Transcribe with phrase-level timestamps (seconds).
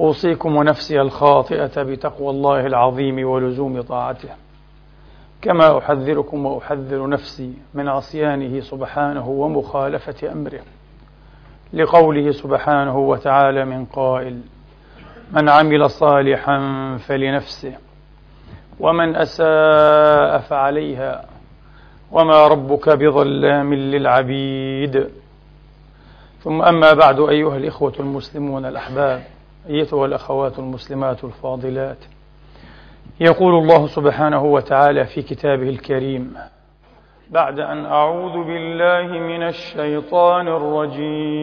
[0.00, 4.28] أوصيكم ونفسي الخاطئة بتقوى الله العظيم ولزوم طاعته.
[5.42, 10.60] كما أحذركم وأحذر نفسي من عصيانه سبحانه ومخالفة أمره.
[11.72, 14.40] لقوله سبحانه وتعالى من قائل
[15.32, 16.58] من عمل صالحا
[16.96, 17.72] فلنفسه
[18.80, 21.24] ومن أساء فعليها
[22.12, 25.08] وما ربك بظلام للعبيد.
[26.40, 29.22] ثم أما بعد أيها الإخوة المسلمون الأحباب
[29.66, 31.98] أيتها الأخوات المسلمات الفاضلات.
[33.20, 36.34] يقول الله سبحانه وتعالى في كتابه الكريم
[37.30, 41.38] بعد أن أعوذ بالله من الشيطان الرجيم.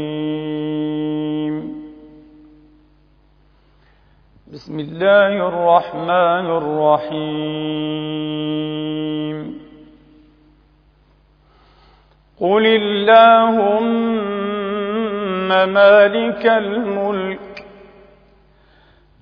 [4.53, 7.65] بسم الله الرحمن الرحيم.
[12.39, 14.05] قل اللهم
[15.73, 17.24] مالك الملك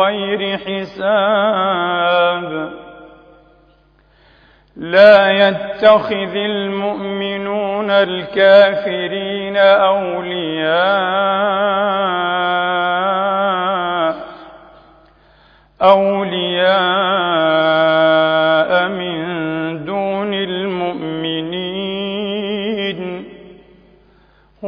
[0.00, 2.50] بغير حساب.
[4.76, 10.20] لا يتخذ المؤمنون الكافرين أولياء
[15.82, 17.30] أولياء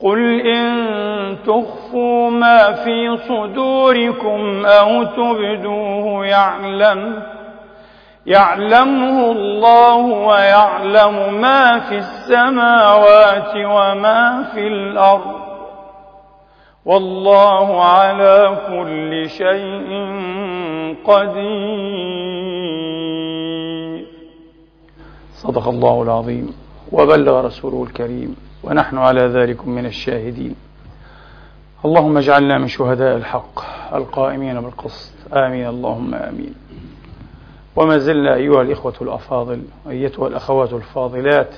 [0.00, 0.66] قل إن
[1.46, 7.22] تخفوا ما في صدوركم أو تبدوه يعلم
[8.26, 15.46] يعلمه الله ويعلم ما في السماوات وما في الأرض
[16.84, 19.88] والله على كل شيء
[21.04, 22.56] قدير.
[25.42, 26.54] صدق الله العظيم
[26.92, 28.45] وبلغ رسوله الكريم.
[28.66, 30.54] ونحن على ذلك من الشاهدين.
[31.84, 33.60] اللهم اجعلنا من شهداء الحق
[33.94, 35.12] القائمين بالقسط.
[35.32, 35.66] آمين.
[35.68, 36.54] اللهم آمين.
[37.76, 41.54] وما زلنا أيها الإخوة الأفاضل أيتها الأخوات الفاضلات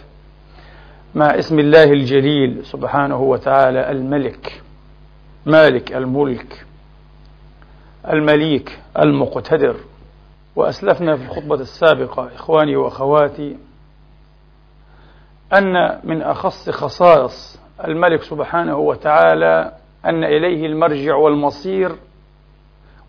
[1.15, 4.63] مع اسم الله الجليل سبحانه وتعالى الملك
[5.47, 6.65] مالك الملك
[8.11, 9.77] المليك المقتدر.
[10.57, 13.57] وأسلفنا في الخطبة السابقة إخواني وأخواتي
[15.53, 19.73] أن من أخص خصائص الملك سبحانه وتعالى
[20.05, 21.93] أن إليه المرجع والمصير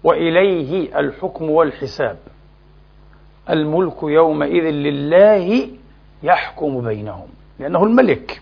[0.04, 2.18] وإليه الحكم والحساب.
[3.50, 5.68] الملك يومئذ لله
[6.24, 7.28] يحكم بينهم
[7.60, 8.42] لأنه الملك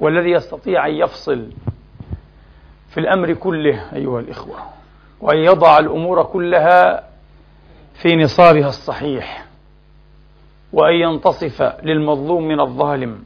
[0.00, 1.50] والذي يستطيع أن يفصل
[2.90, 4.56] في الأمر كله أيها الإخوة
[5.20, 7.08] وأن يضع الأمور كلها
[8.02, 9.44] في نصابها الصحيح.
[10.72, 13.24] وأن ينتصف للمظلوم من الظالم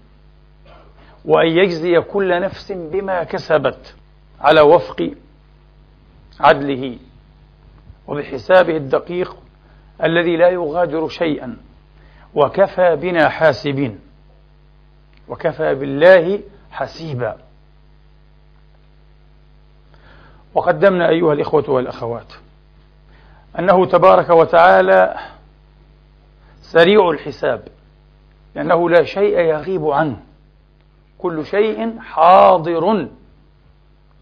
[1.24, 3.94] وأن يجزي كل نفس بما كسبت
[4.40, 5.10] على وفق
[6.40, 6.98] عدله
[8.06, 9.36] وبحسابه الدقيق
[10.02, 11.56] الذي لا يغادر شيئا
[12.34, 13.98] وكفى بنا حاسبين
[15.28, 16.40] وكفى بالله
[16.70, 17.36] حسيبا.
[20.54, 22.32] وقدمنا أيها الإخوة والأخوات
[23.58, 25.14] أنه تبارك وتعالى
[26.72, 27.68] سريع الحساب.
[28.54, 30.22] لأنه لا شيء يغيب عنه.
[31.18, 33.08] كل شيء حاضر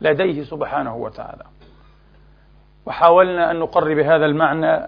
[0.00, 1.44] لديه سبحانه وتعالى.
[2.86, 4.86] وحاولنا أن نقرب هذا المعنى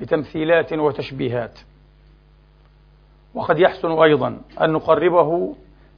[0.00, 1.58] بتمثيلات وتشبيهات.
[3.34, 5.56] وقد يحسن أيضا أن نقربه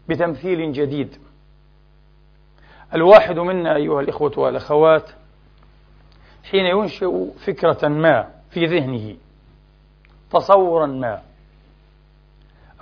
[0.09, 1.17] بتمثيل جديد.
[2.94, 5.11] الواحد منا أيها الإخوة والأخوات
[6.50, 9.17] حين ينشئ فكرة ما في ذهنه
[10.31, 11.23] تصورا ما.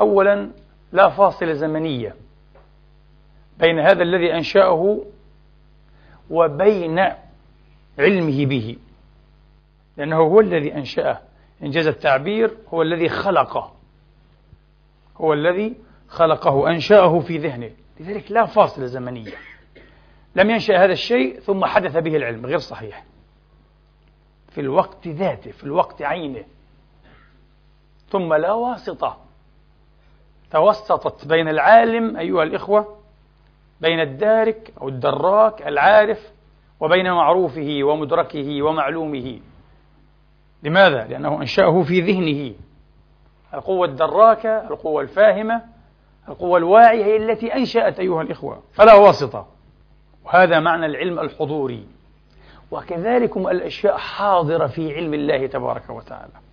[0.00, 0.50] أولا
[0.92, 2.14] لا فاصلة زمنية
[3.58, 5.04] بين هذا الذي أنشأه
[6.30, 6.98] وبين
[7.98, 8.76] علمه به.
[9.96, 11.20] لأنه هو الذي أنشأه.
[11.62, 13.72] إنجاز التعبير هو الذي خلقه.
[15.16, 15.76] هو الذي
[16.08, 17.70] خلقه أنشأه في ذهنه.
[18.00, 19.32] لذلك لا فاصلة زمنية.
[20.36, 23.04] لم ينشأ هذا الشيء ثم حدث به العلم غير صحيح.
[24.48, 26.44] في الوقت ذاته في الوقت عينه.
[28.14, 29.16] ثم لا واسطة.
[30.50, 32.96] توسطت بين العالم أيها الإخوة
[33.80, 36.32] بين الدارك أو الدراك العارف
[36.80, 39.40] وبين معروفه ومدركه ومعلومه.
[40.62, 42.54] لماذا؟ لأنه أنشأه في ذهنه.
[43.54, 45.62] القوة الدراكة القوة الفاهمة
[46.28, 49.46] القوة الواعية هي التي أنشأت أيها الإخوة فلا واسطة.
[50.24, 51.86] وهذا معنى العلم الحضوري.
[52.70, 56.43] وكذلكم الأشياء حاضرة في علم الله تبارك وتعالى.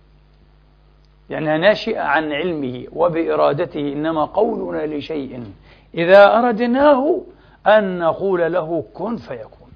[1.32, 5.52] لأنها ناشئة عن علمه وبإرادته إنما قولنا لشيء
[5.94, 7.22] إذا أردناه
[7.66, 9.72] أن نقول له كن فيكون.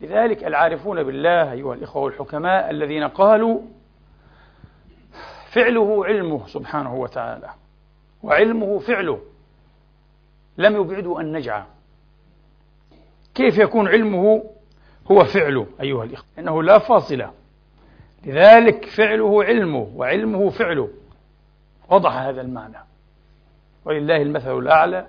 [0.00, 3.60] لذلك العارفون بالله أيها الإخوة الحكماء الذين قالوا
[5.52, 7.50] فعله علمه سبحانه وتعالى
[8.22, 9.20] وعلمه فعله
[10.58, 11.62] لم يبعدوا أن نجعى.
[13.34, 14.44] كيف يكون علمه؟
[15.10, 17.39] هو فعله أيها الإخوة إنه لا فاصلة
[18.24, 20.90] لذلك فعله علمه وعلمه فعله.
[21.90, 22.78] وضح هذا المعنى.
[23.84, 25.06] ولله المثل الأعلى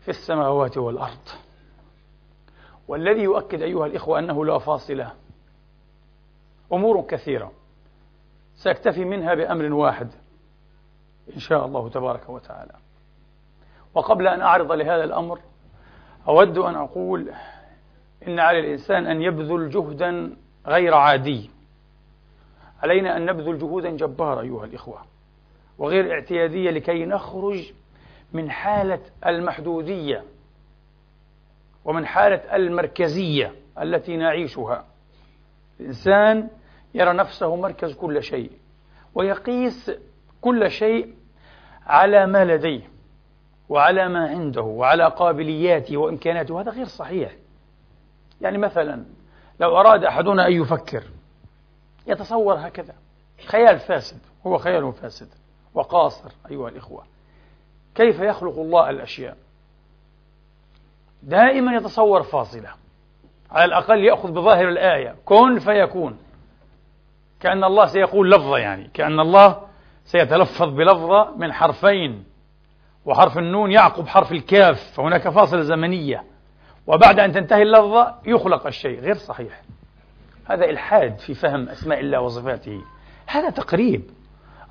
[0.00, 1.28] في السماوات والأرض.
[2.88, 5.12] والذي يؤكد أيها الإخوة أنه لا فاصلة.
[6.72, 7.52] أمور كثيرة.
[8.54, 10.08] سأكتفي منها بأمر واحد.
[11.34, 12.72] إن شاء الله تبارك وتعالى.
[13.94, 15.40] وقبل أن أعرض لهذا الأمر
[16.28, 17.32] أود أن أقول
[18.28, 20.36] إن على الإنسان أن يبذل جهدا
[20.66, 21.50] غير عادي.
[22.82, 25.02] علينا أن نبذل جهودا جبارة أيها الإخوة
[25.78, 27.72] وغير اعتيادية لكي نخرج
[28.32, 30.24] من حالة المحدودية
[31.84, 33.52] ومن حالة المركزية
[33.82, 34.84] التي نعيشها.
[35.80, 36.48] الإنسان
[36.94, 38.50] يرى نفسه مركز كل شيء
[39.14, 39.90] ويقيس
[40.40, 41.14] كل شيء
[41.86, 42.82] على ما لديه
[43.68, 46.60] وعلى ما عنده وعلى قابلياته وإمكاناته.
[46.60, 47.32] هذا غير صحيح.
[48.40, 49.04] يعني مثلا
[49.60, 51.02] لو أراد أحدنا أن يفكر
[52.08, 52.94] يتصور هكذا.
[53.46, 55.28] خيال فاسد هو خيال فاسد.
[55.74, 57.04] وقاصر أيها الإخوة.
[57.94, 59.36] كيف يخلق الله الأشياء؟
[61.22, 62.70] دائما يتصور فاصلة.
[63.50, 65.16] على الأقل يأخذ بظاهر الآية.
[65.24, 66.18] كن فيكون.
[67.40, 68.90] كأن الله سيقول لفظة يعني.
[68.94, 69.62] كأن الله
[70.04, 72.24] سيتلفظ بلفظة من حرفين.
[73.04, 74.92] وحرف النون يعقب حرف الكاف.
[74.96, 76.24] فهناك فاصلة زمنية.
[76.86, 79.00] وبعد أن تنتهي اللفظة يخلق الشيء.
[79.00, 79.62] غير صحيح.
[80.48, 82.80] هذا إلحاد في فهم أسماء الله وصفاته.
[83.26, 84.02] هذا تقريب.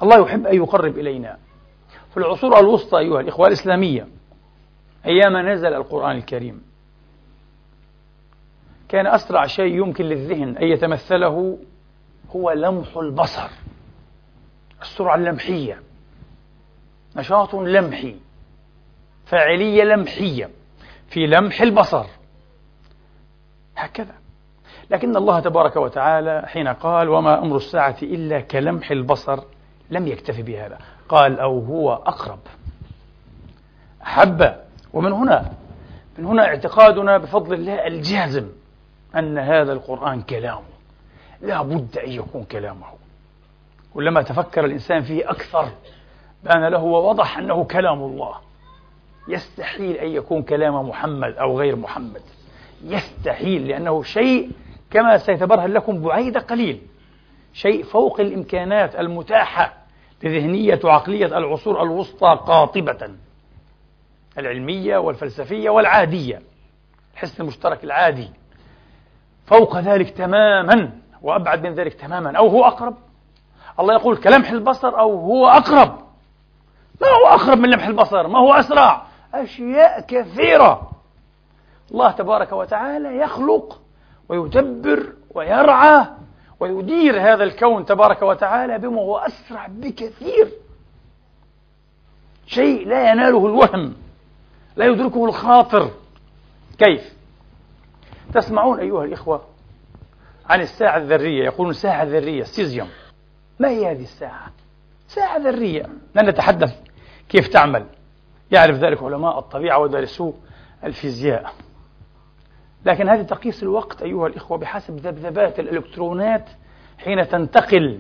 [0.04, 1.38] الله يحب أن يقرب إلينا.
[2.12, 4.08] في العصور الوسطى أيها الإخوة الإسلامية
[5.06, 6.62] أيام نزل القرآن الكريم
[8.90, 11.60] كان أسرع شيء يمكن للذهن أن يتمثله
[12.36, 13.50] هو لمح البصر
[14.82, 15.82] السرعة اللمحية.
[17.16, 18.16] نشاط لمحي
[19.26, 20.50] فاعلية لمحية
[21.10, 22.06] في لمح البصر.
[23.76, 24.16] هكذا.
[24.92, 29.40] لكن الله تبارك وتعالى حين قال وما أمر الساعة إلا كلمح البصر
[29.90, 30.78] لم يكتفي بهذا.
[31.10, 32.40] قال أو هو أقرب.
[34.04, 34.56] أحب.
[34.94, 35.52] ومن هنا
[36.18, 38.48] من هنا اعتقادنا بفضل الله الجازم
[39.16, 40.62] أن هذا القرآن كلامه.
[41.42, 42.86] لا بد أن يكون كلامه.
[43.94, 45.70] كلما تفكر الإنسان فيه أكثر
[46.44, 48.36] بان له ووضح أنه كلام الله.
[49.30, 52.22] يستحيل أن يكون كلام محمد أو غير محمد.
[52.84, 54.52] يستحيل لأنه شيء
[54.92, 56.82] كما سيتبرهن لكم بعيد قليل.
[57.54, 59.74] شيء فوق الإمكانات المتاحة
[60.24, 63.16] لذهنية وعقلية العصور الوسطى قاطبة.
[64.38, 66.42] العلمية والفلسفية والعادية.
[67.14, 68.30] الحس المشترك العادي.
[69.46, 70.92] فوق ذلك تماما
[71.22, 72.38] وأبعد من ذلك تماما.
[72.38, 72.96] أو هو أقرب؟
[73.80, 75.98] الله يقول كلمح البصر أو هو أقرب.
[77.02, 80.92] ما هو أقرب من لمح البصر؟ ما هو أسرع؟ أشياء كثيرة.
[81.92, 83.82] الله تبارك وتعالى يخلق
[84.30, 86.08] ويدبر ويرعى
[86.60, 90.52] ويدير هذا الكون تبارك وتعالى بما هو أسرع بكثير.
[92.48, 93.94] شيء لا يناله الوهم
[94.76, 95.92] لا يدركه الخاطر.
[96.78, 97.14] كيف؟
[98.34, 99.42] تسمعون أيها الإخوة
[100.50, 102.90] عن الساعة الذرية يقولون ساعة ذرية سيزيوم
[103.60, 104.52] ما هي هذه الساعة؟
[105.08, 106.76] ساعة ذرية لن نتحدث
[107.30, 107.86] كيف تعمل.
[108.52, 110.34] يعرف ذلك علماء الطبيعة ودارسو
[110.84, 111.54] الفيزياء.
[112.86, 116.50] لكن هذه تقيس الوقت أيها الإخوة بحسب ذبذبات الإلكترونات
[116.98, 118.00] حين تنتقل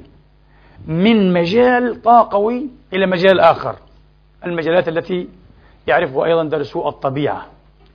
[0.87, 3.75] من مجال طاقوي إلى مجال آخر.
[4.45, 5.29] المجالات التي
[5.87, 7.45] يعرفها أيضا درسوا الطبيعة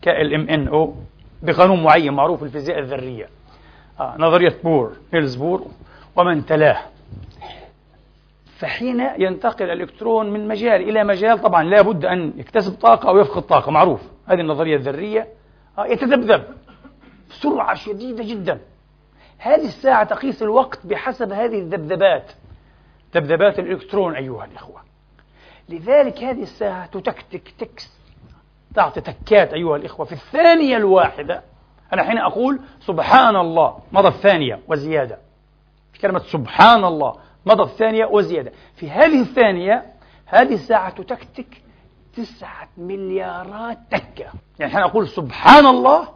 [0.03, 0.95] كإل إم إن أو
[1.43, 3.29] بقانون معين معروف في الفيزياء الذرية.
[4.01, 5.67] آه نظرية بور نيلز بور
[6.17, 6.79] ومن تلاه.
[8.59, 13.43] فحين ينتقل الإلكترون من مجال إلى مجال طبعا لا بد أن يكتسب طاقة أو يفقد
[13.43, 14.01] طاقة معروف.
[14.27, 15.29] هذه النظرية الذرية
[15.79, 16.45] آه يتذبذب.
[17.33, 18.61] بسرعة شديدة جدا.
[19.39, 22.33] هذه الساعة تقيس الوقت بحسب هذه الذبذبات.
[23.15, 24.81] ذبذبات الإلكترون أيها الإخوة.
[25.69, 28.03] لذلك هذه الساعة تتكتك تكس
[28.75, 31.43] تعطي تكات أيها الإخوة في الثانية الواحدة.
[31.93, 35.19] أنا حين أقول سبحان الله مضى الثانية وزيادة.
[36.01, 38.53] كلمة سبحان الله مضى الثانية وزيادة.
[38.77, 39.87] في هذه الثانية
[40.27, 41.63] هذه الساعة تتكتك
[42.17, 46.09] تسعة مليارات تكة يعني حين أقول سبحان الله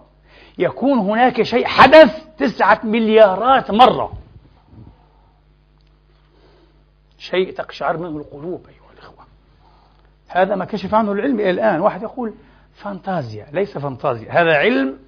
[0.58, 4.12] يكون هناك شيء حدث تسعة مليارات مرة.
[7.18, 9.24] شيء تقشعر منه القلوب أيها الإخوة.
[10.28, 11.80] هذا ما كشف عنه العلم إلى الآن.
[11.80, 12.34] واحد يقول
[12.74, 14.42] فانتازيا ليس فانتازيا.
[14.42, 14.98] هذا علم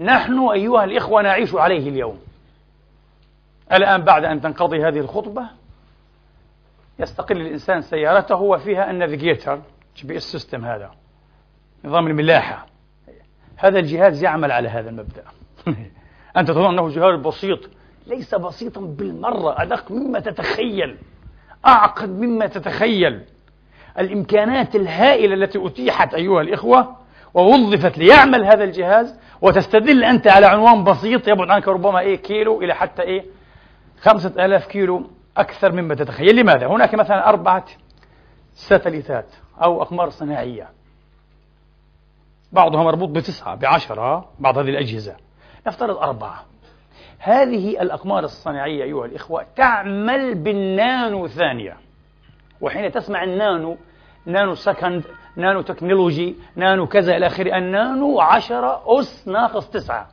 [0.00, 2.18] نحن أيها الإخوة نعيش عليه اليوم.
[3.72, 5.48] الآن بعد أن تنقضي هذه الخطبة
[6.98, 9.62] يستقل الإنسان سيارته وفيها النافيجيتر
[9.96, 10.90] GPS system هذا
[11.84, 12.66] نظام الملاحة.
[13.56, 15.22] هذا الجهاز يعمل على هذا المبدأ.
[16.36, 17.58] أنت تظن أنه جهاز بسيط.
[18.06, 20.96] ليس بسيطا بالمرة أدق مما تتخيل.
[21.66, 23.22] أعقد مما تتخيل.
[23.98, 26.96] الإمكانات الهائلة التي أتيحت أيها الإخوة
[27.34, 32.74] ووظفت ليعمل هذا الجهاز وتستدل أنت على عنوان بسيط يبعد عنك ربما إيه كيلو إلى
[32.74, 33.24] حتى إيه
[34.00, 36.36] خمسة آلاف كيلو أكثر مما تتخيل.
[36.36, 37.64] لماذا؟ هناك مثلا أربعة
[38.54, 39.26] ساتليتات
[39.62, 40.68] أو أقمار صناعية.
[42.56, 45.16] بعضها مربوط بتسعة بعشرة بعض هذه الأجهزة.
[45.66, 46.44] نفترض أربعة.
[47.18, 51.76] هذه الأقمار الصناعية أيها الإخوة تعمل بالنانو ثانية.
[52.60, 53.76] وحين تسمع النانو
[54.26, 55.04] nanosecond
[55.36, 60.08] nanotechnology نانو كذا إلى آخره النانو عشرة أس ناقص تسعة.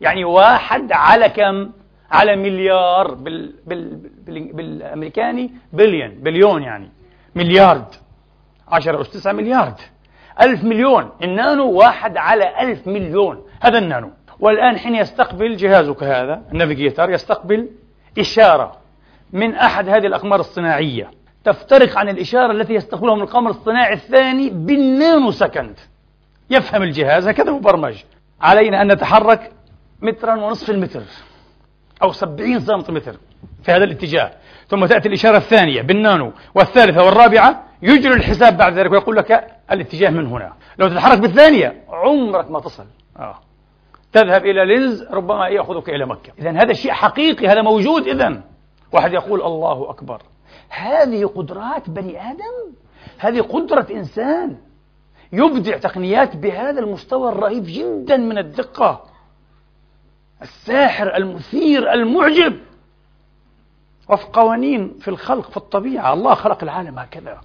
[0.00, 1.70] يعني واحد على كم؟
[2.10, 6.90] على مليار بال بال بال بالأمريكاني بليون بليون يعني.
[7.34, 7.86] مليارد.
[8.68, 9.80] عشرة أس تسعة مليارد.
[10.40, 11.10] ألف مليون.
[11.22, 13.44] النانو واحد على ألف مليون.
[13.60, 14.10] هذا النانو.
[14.40, 17.68] والآن حين يستقبل جهازك هذا ال navigator يستقبل
[18.18, 18.76] إشارة
[19.32, 21.10] من أحد هذه الأقمار الصناعية.
[21.44, 25.78] تفترق عن الإشارة التي يستقبلها من القمر الصناعي الثاني بال nanosecond.
[26.50, 27.94] يفهم الجهاز هكذا مبرمج.
[28.40, 29.52] علينا أن نتحرك
[30.02, 31.02] مترا ونصف المتر
[32.02, 33.16] أو سبعين سنتيمتر
[33.62, 34.30] في هذا الاتجاه.
[34.68, 36.32] ثم تأتي الإشارة الثانية بالنانو.
[36.54, 40.52] والثالثة والرابعة يجري الحساب بعد ذلك ويقول لك الاتجاه من هنا.
[40.78, 42.86] لو تتحرك بالثانية عمرك ما تصل.
[43.16, 43.38] آه.
[44.12, 46.32] تذهب إلى لينز ربما يأخذك إلى مكة.
[46.38, 48.42] إذا هذا شيء حقيقي هذا موجود إذا
[48.92, 50.22] واحد يقول الله أكبر.
[50.68, 52.72] هذه قدرات بني آدم؟
[53.18, 54.56] هذه قدرة إنسان
[55.32, 59.04] يبدع تقنيات بهذا المستوى الرهيب جدا من الدقة.
[60.42, 62.58] الساحر المثير المعجب.
[64.08, 66.12] وفق قوانين في الخلق في الطبيعة.
[66.12, 67.40] الله خلق العالم هكذا.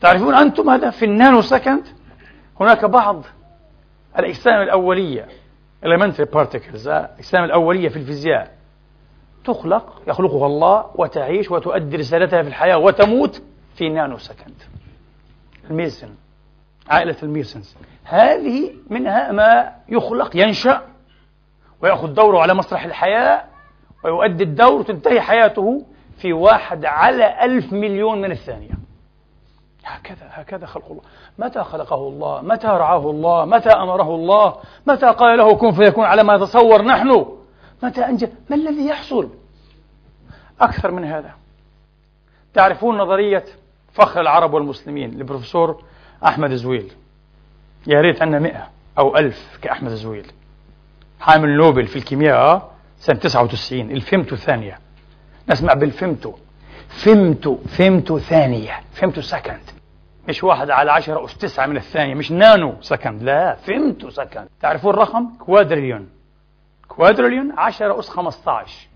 [0.00, 1.86] تعرفون أنتم هذا في النانو سكند؟
[2.60, 3.24] هناك بعض
[4.18, 5.26] الأجسام الأولية
[5.84, 8.58] elementary particles الأجسام الأولية في الفيزياء.
[9.44, 13.42] تخلق يخلقها الله وتعيش وتؤدي رسالتها في الحياة وتموت
[13.74, 14.62] في nanosecond.
[15.70, 16.08] ال meson
[16.88, 20.82] عائلة ال mesons هذه منها ما يخلق ينشأ
[21.82, 23.44] ويأخذ دوره على مسرح الحياة
[24.04, 25.86] ويؤدي الدور وتنتهي حياته
[26.18, 28.77] في واحد على ألف مليون من الثانية.
[29.96, 31.02] هكذا هكذا خلق الله.
[31.38, 36.22] متى خلقه الله؟ متى رعاه الله؟ متى أمره الله؟ متى قال له كن فيكون على
[36.22, 37.26] ما نتصور نحن؟
[37.82, 39.28] متى أنجى ما الذي يحصل؟
[40.60, 41.34] أكثر من هذا.
[42.54, 43.44] تعرفون نظرية
[43.92, 45.82] فخر العرب والمسلمين للبروفيسور
[46.24, 46.92] أحمد زويل؟
[47.86, 48.68] يا ريت عندنا مئة
[48.98, 50.32] أو ألف كأحمد زويل.
[51.20, 54.78] حامل نوبل في الكيمياء سنة 99 الفيمتو ثانية.
[55.48, 56.32] نسمع بالفيمتو.
[56.88, 59.77] فيمتو فيمتو ثانية femtosecond.
[60.28, 66.08] مش واحد على عشرة أس تسعة من الثانية مش nanosecond لا femtosecond تعرفون الرقم؟ كوادريليون.
[66.88, 68.88] كوادريليون عشرة أس 15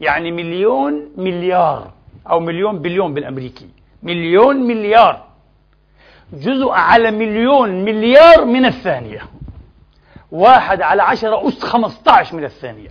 [0.00, 1.90] يعني مليون مليار
[2.30, 3.68] أو مليون بليون بالأمريكي.
[4.02, 5.24] مليون مليار.
[6.32, 9.20] جزء على مليون مليار من الثانية.
[10.32, 12.90] واحد على عشرة أس 15 من الثانية.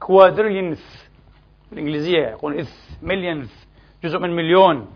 [0.00, 1.06] quadrillionth
[1.70, 3.52] بالإنجليزية يقول th millionth
[4.04, 4.86] جزء من مليون.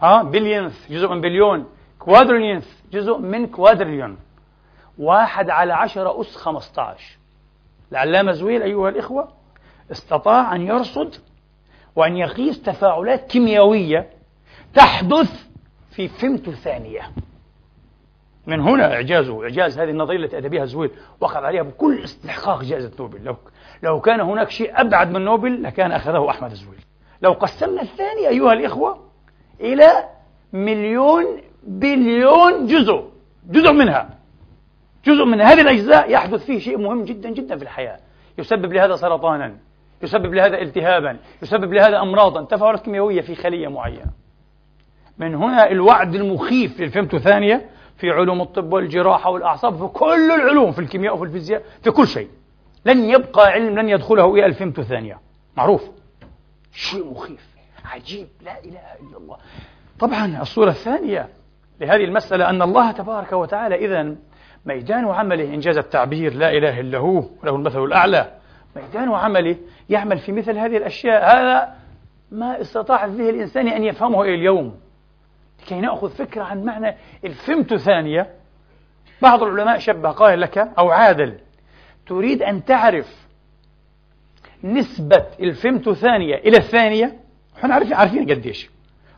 [0.00, 1.66] ها billionth جزء من بليون
[1.98, 4.18] quadrillionth جزء من كوادريليون
[4.98, 7.18] واحد على عشرة أس 15
[7.92, 9.28] العلامة زويل أيها الإخوة
[9.90, 11.14] استطاع أن يرصد
[11.96, 14.10] وأن يقيس تفاعلات كيميائية
[14.74, 15.46] تحدث
[15.90, 17.10] في فيمتو ثانية
[18.46, 22.90] من هنا إعجازه إعجاز هذه النظرية التي أتى بها زويل وقع عليها بكل استحقاق جائزة
[23.00, 23.24] نوبل.
[23.24, 23.36] لو,
[23.82, 26.80] لو كان هناك شيء أبعد من نوبل لكان أخذه أحمد زويل.
[27.22, 29.05] لو قسمنا الثانية أيها الإخوة
[29.60, 30.08] إلى
[30.52, 31.24] مليون
[31.62, 33.04] بليون جزء
[33.50, 34.10] جزء منها.
[35.04, 37.98] جزء من هذه الأجزاء يحدث فيه شيء مهم جدا جدا في الحياة.
[38.38, 39.56] يسبب لهذا سرطانا
[40.02, 42.44] يسبب لهذا التهابا يسبب لهذا أمراضا.
[42.44, 44.06] تفاعلات كيميائية في خلية معينة.
[45.18, 50.78] من هنا الوعد المخيف للفيمتو ثانية في علوم الطب والجراحة والأعصاب في كل العلوم في
[50.78, 52.28] الكيمياء وفي الفيزياء في كل شيء.
[52.84, 55.20] لن يبقى علم لن يدخله إلى الفيمتو ثانية
[55.56, 55.90] معروف.
[56.72, 57.55] شيء مخيف.
[57.86, 58.28] عجيب.
[58.42, 59.36] لا إله إلا الله.
[59.98, 61.28] طبعا الصورة الثانية
[61.80, 64.16] لهذه المسألة أن الله تبارك وتعالى إذا
[64.66, 68.32] ميدان عمله إنجاز التعبير لا إله إلا هو له المثل الأعلى.
[68.76, 69.56] ميدان عمله
[69.88, 71.36] يعمل في مثل هذه الأشياء.
[71.36, 71.74] هذا
[72.30, 74.80] ما استطاع الذهن الإنساني أن يفهمه إلى اليوم.
[75.62, 78.30] لكي نأخذ فكرة عن معنى الفهمت ثانية.
[79.22, 81.38] بعض العلماء شبه قال لك أو عادل.
[82.06, 83.26] تريد أن تعرف
[84.64, 87.25] نسبة الفهمت ثانية إلى الثانية؟
[87.58, 88.70] إحنا عارفين عارفين قديش.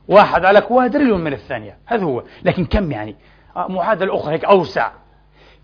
[0.09, 1.79] واحد على كوادريليون من الثانية.
[1.87, 2.22] هذا هو.
[2.42, 3.16] لكن كم يعني؟
[3.57, 4.90] معادلة أخرى هيك أوسع.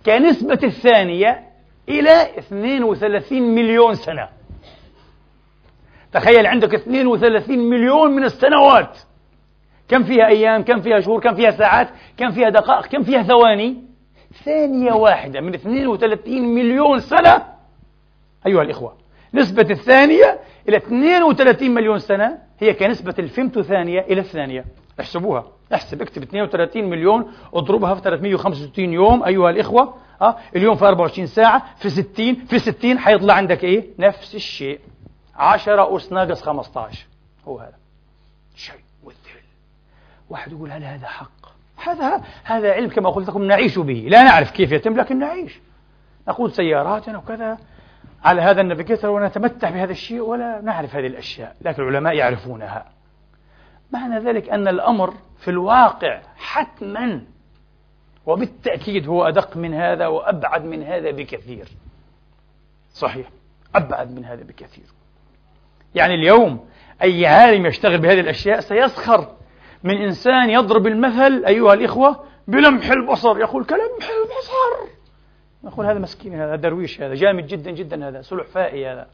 [0.06, 1.44] كنسبة الثانية
[1.88, 4.28] إلى 32 مليون سنة.
[6.12, 8.98] تخيل عندك 32 مليون من السنوات.
[9.88, 13.84] كم فيها أيام؟ كم فيها شهور؟ كم فيها ساعات؟ كم فيها دقائق؟ كم فيها ثواني؟
[14.44, 17.42] ثانية واحدة من 32 مليون سنة.
[18.46, 18.96] أيها الإخوة
[19.34, 24.64] نسبة الثانية إلى 32 مليون سنة هي كنسبة الفيمتو ثانية إلى الثانية.
[25.00, 25.46] احسبوها.
[25.74, 29.94] احسب اكتب 32 مليون اضربها في 365 يوم أيها الإخوة.
[30.22, 34.80] أه؟ اليوم في 24 ساعة في 60 في 60 حيطلع عندك إيه؟ نفس الشيء.
[35.36, 37.06] 10 أس ناقص 15
[37.48, 37.74] هو هذا.
[38.56, 39.42] شيء مذهل
[40.30, 41.30] واحد يقول هل هذا حق؟
[41.76, 44.06] هذا هذا علم كما قلت لكم نعيش به.
[44.08, 45.60] لا نعرف كيف يتم لكن نعيش.
[46.28, 47.58] نقود سياراتنا وكذا.
[48.24, 52.86] على هذا النافيجيتر ونتمتع بهذا الشيء ولا نعرف هذه الأشياء لكن العلماء يعرفونها.
[53.92, 57.20] معنى ذلك أن الأمر في الواقع حتما
[58.26, 61.68] وبالتأكيد هو أدق من هذا وأبعد من هذا بكثير.
[62.92, 63.28] صحيح
[63.74, 64.84] أبعد من هذا بكثير.
[65.94, 66.66] يعني اليوم
[67.02, 69.34] أي عالم يشتغل بهذه الأشياء سيسخر
[69.84, 75.03] من إنسان يضرب المثل أيها الإخوة بلمح البصر يقول كلمح البصر.
[75.64, 79.06] نقول هذا مسكين هذا درويش هذا جامد جدا جدا هذا سلحفائي هذا.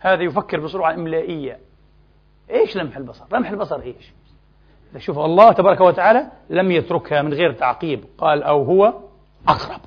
[0.00, 1.58] هذا يفكر بسرعة إملائية.
[2.50, 4.12] إيش لمح البصر؟ لمح البصر إيش؟
[4.98, 8.04] شوف الله تبارك وتعالى لم يتركها من غير تعقيب.
[8.18, 8.94] قال أو هو
[9.48, 9.80] أقرب.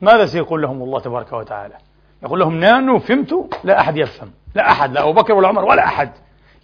[0.00, 1.74] ماذا سيقول لهم الله تبارك وتعالى؟
[2.22, 4.30] يقول لهم نانو فهمتوا لا أحد يفهم.
[4.54, 6.10] لا أحد لا أبو بكر ولا عمر ولا أحد.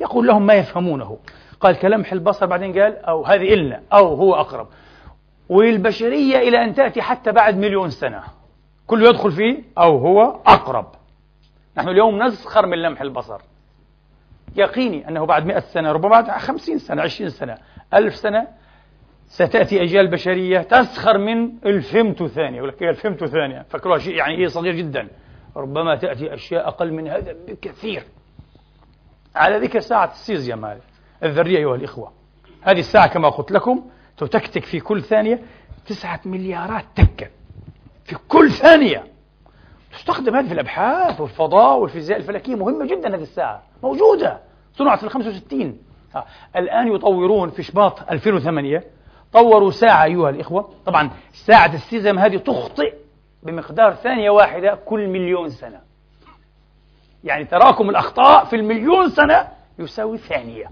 [0.00, 1.18] يقول لهم ما يفهمونه.
[1.60, 4.68] قال كلمح البصر بعدين قال أو هذه إلنا أو هو أقرب.
[5.50, 8.22] والبشرية إلى أن تأتي حتى بعد مليون سنة.
[8.86, 10.86] كله يدخل فيه أو هو أقرب.
[11.76, 13.40] نحن اليوم نسخر من لمح البصر.
[14.56, 17.58] يقيني أنه بعد مئة سنة ربما بعد خمسين سنة عشرين سنة
[17.94, 18.46] ألف سنة
[19.26, 22.56] ستأتي أجيال بشرية تسخر من الفهمت ثانية.
[22.56, 25.08] يقول لك الفهمت ثانية؟ فكروها شيء يعني إيه صغير جدا.
[25.56, 28.02] ربما تأتي أشياء أقل من هذا بكثير.
[29.34, 30.78] على ذكر ساعة السيزيا مال
[31.24, 32.12] الذرية أيها الإخوة.
[32.62, 33.84] هذه الساعة كما قلت لكم
[34.20, 35.42] تتكتك في كل ثانية
[35.86, 37.28] تسعة مليارات تكة.
[38.04, 39.04] في كل ثانية.
[39.92, 42.54] تستخدم هذه في الأبحاث والفضاء والفيزياء الفلكية.
[42.54, 43.62] مهمة جدا هذه الساعة.
[43.82, 44.40] موجودة.
[44.74, 45.78] صنعت في ال 65
[46.16, 46.24] آه.
[46.56, 48.84] الآن يطورون في شباط 2008
[49.32, 50.70] طوروا ساعة أيها الإخوة.
[50.86, 52.94] طبعا ساعة السيزم هذه تخطئ
[53.42, 55.80] بمقدار ثانية واحدة كل مليون سنة.
[57.24, 60.70] يعني تراكم الأخطاء في المليون سنة يساوي ثانية.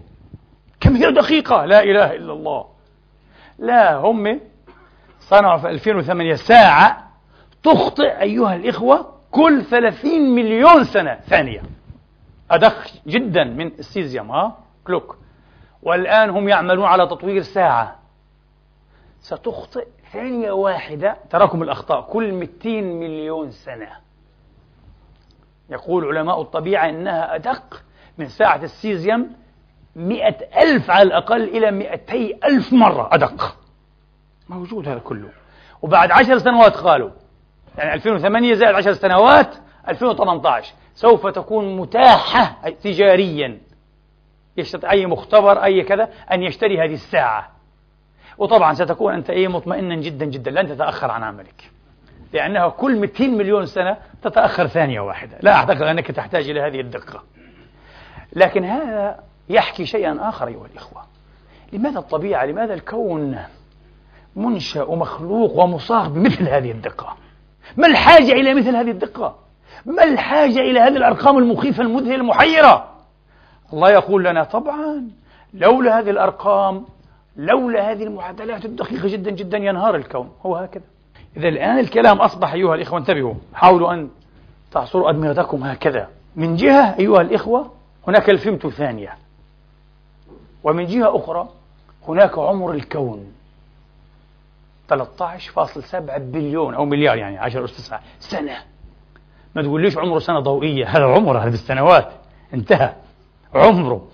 [0.81, 2.67] كم هي دقيقة؟ لا إله إلا الله.
[3.59, 4.41] لا هم
[5.21, 7.11] صنعوا في 2008 ساعة
[7.63, 11.63] تخطئ أيها الإخوة كل 30 مليون سنة ثانية.
[12.51, 15.17] أدق جدا من السيزيوم ها؟ كلوك.
[15.83, 17.97] والآن هم يعملون على تطوير ساعة.
[19.21, 21.17] ستخطئ ثانية واحدة.
[21.31, 23.91] تراكم الأخطاء كل 200 مليون سنة.
[25.71, 27.83] يقول علماء الطبيعة إنها أدق
[28.19, 29.31] من ساعة السيزيوم
[29.99, 33.57] مئة ألف على الأقل إلى مئتي ألف مرة أدق.
[34.49, 35.29] موجود هذا كله.
[35.83, 37.11] وبعد عشر سنوات قالوا.
[37.79, 39.55] يعني 2008 زائد عشر سنوات
[39.89, 43.59] 2018 سوف تكون متاحة تجاريا.
[44.57, 47.51] يستطيع أي مختبر أي كذا أن يشتري هذه الساعة.
[48.39, 50.51] وطبعا ستكون أنت إيه مطمئنا جدا جدا.
[50.51, 51.71] لن تتأخر عن عملك.
[52.33, 55.39] لأنها كل 200 مليون سنة تتأخر ثانية واحدة.
[55.43, 57.23] لا أعتقد أنك تحتاج إلى هذه الدقة.
[58.33, 61.03] لكن هذا يحكي شيئا آخر أيها الإخوة.
[61.73, 63.39] لماذا الطبيعة لماذا الكون
[64.37, 67.17] منشأ ومخلوق ومصاغ بمثل هذه الدقة؟
[67.77, 69.37] ما الحاجة إلى مثل هذه الدقة؟
[69.87, 72.89] ما الحاجة إلى هذه الأرقام المخيفة المذهلة المحيرة؟
[73.73, 75.11] الله يقول لنا طبعا
[75.55, 76.85] لولا هذه الأرقام
[77.37, 80.31] لولا هذه المعادلات الدقيقة جدا جدا ينهار الكون.
[80.47, 80.85] هو هكذا.
[81.37, 84.09] إذا الآن الكلام أصبح أيها الإخوة انتبهوا حاولوا أن
[84.73, 86.09] تعصروا أدمغتكم هكذا.
[86.37, 87.71] من جهة أيها الإخوة
[88.07, 89.28] هناك الفيمتو ثانية.
[90.69, 91.49] ومن جهة أخرى
[92.09, 93.33] هناك عمر الكون.
[94.89, 98.57] 13.7 بليون أو مليار يعني 10 أس 9 سنة.
[99.55, 102.13] ما تقوليش عمره سنة ضوئية هذا عمره هذه السنوات.
[102.55, 102.93] انتهى.
[103.55, 104.09] عمره.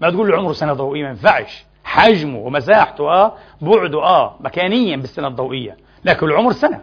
[0.00, 1.64] ما تقول عمره سنة ضوئية ما ينفعش.
[1.84, 5.76] حجمه ومساحته آه بعده آه مكانيا بالسنة الضوئية.
[6.04, 6.80] لكن العمر سنة.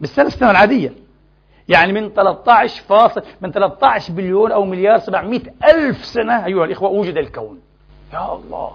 [0.00, 0.92] بالسنة السنة العادية.
[1.68, 7.16] يعني من 13 فاصل من 13 بليون أو مليار 700 ألف سنة أيها الإخوة وجد
[7.16, 7.60] الكون.
[8.12, 8.72] يا الله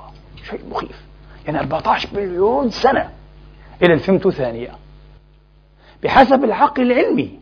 [0.50, 1.04] شيء مخيف.
[1.46, 3.10] يعني 14 بليون سنة
[3.82, 4.72] إلى الفيمتو ثانية.
[6.04, 7.40] بحسب العقل العلمي.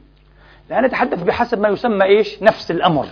[0.69, 3.05] لا نتحدث بحسب ما يسمى إيش؟ نفس الأمر.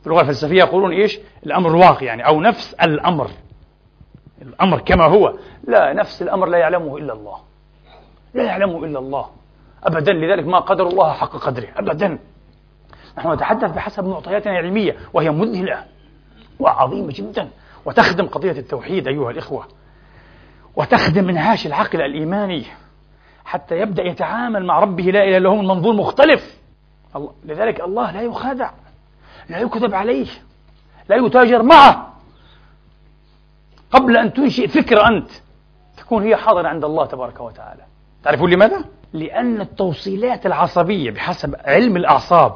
[0.00, 3.30] في اللغة الفلسفية يقولون إيش؟ الأمر الواقع يعني أو نفس الأمر.
[4.42, 5.38] الأمر كما هو.
[5.64, 7.38] لا نفس الأمر لا يعلمه إلا الله.
[8.34, 9.28] لا يعلمه إلا الله.
[9.84, 11.68] أبدا لذلك ما قدر الله حق قدره.
[11.76, 12.18] أبدا.
[13.18, 15.84] نحن نتحدث بحسب معطياتنا العلمية وهي مذهلة.
[16.60, 17.48] وعظيمة جدا.
[17.84, 19.68] وتخدم قضية التوحيد أيها الإخوة.
[20.76, 22.64] وتخدم انهاش العقل الإيماني.
[23.44, 26.58] حتى يبدأ يتعامل مع ربه لا إله إلا هو من منظور مختلف.
[27.44, 28.70] لذلك الله لا يخادع.
[29.48, 30.26] لا يكذب عليه.
[31.08, 32.14] لا يتاجر معه.
[33.90, 35.30] قبل أن تنشئ فكرة أنت
[35.96, 37.82] تكون هي حاضرة عند الله تبارك وتعالى.
[38.24, 42.54] تعرفون لماذا؟ لأن التوصيلات العصبية بحسب علم الأعصاب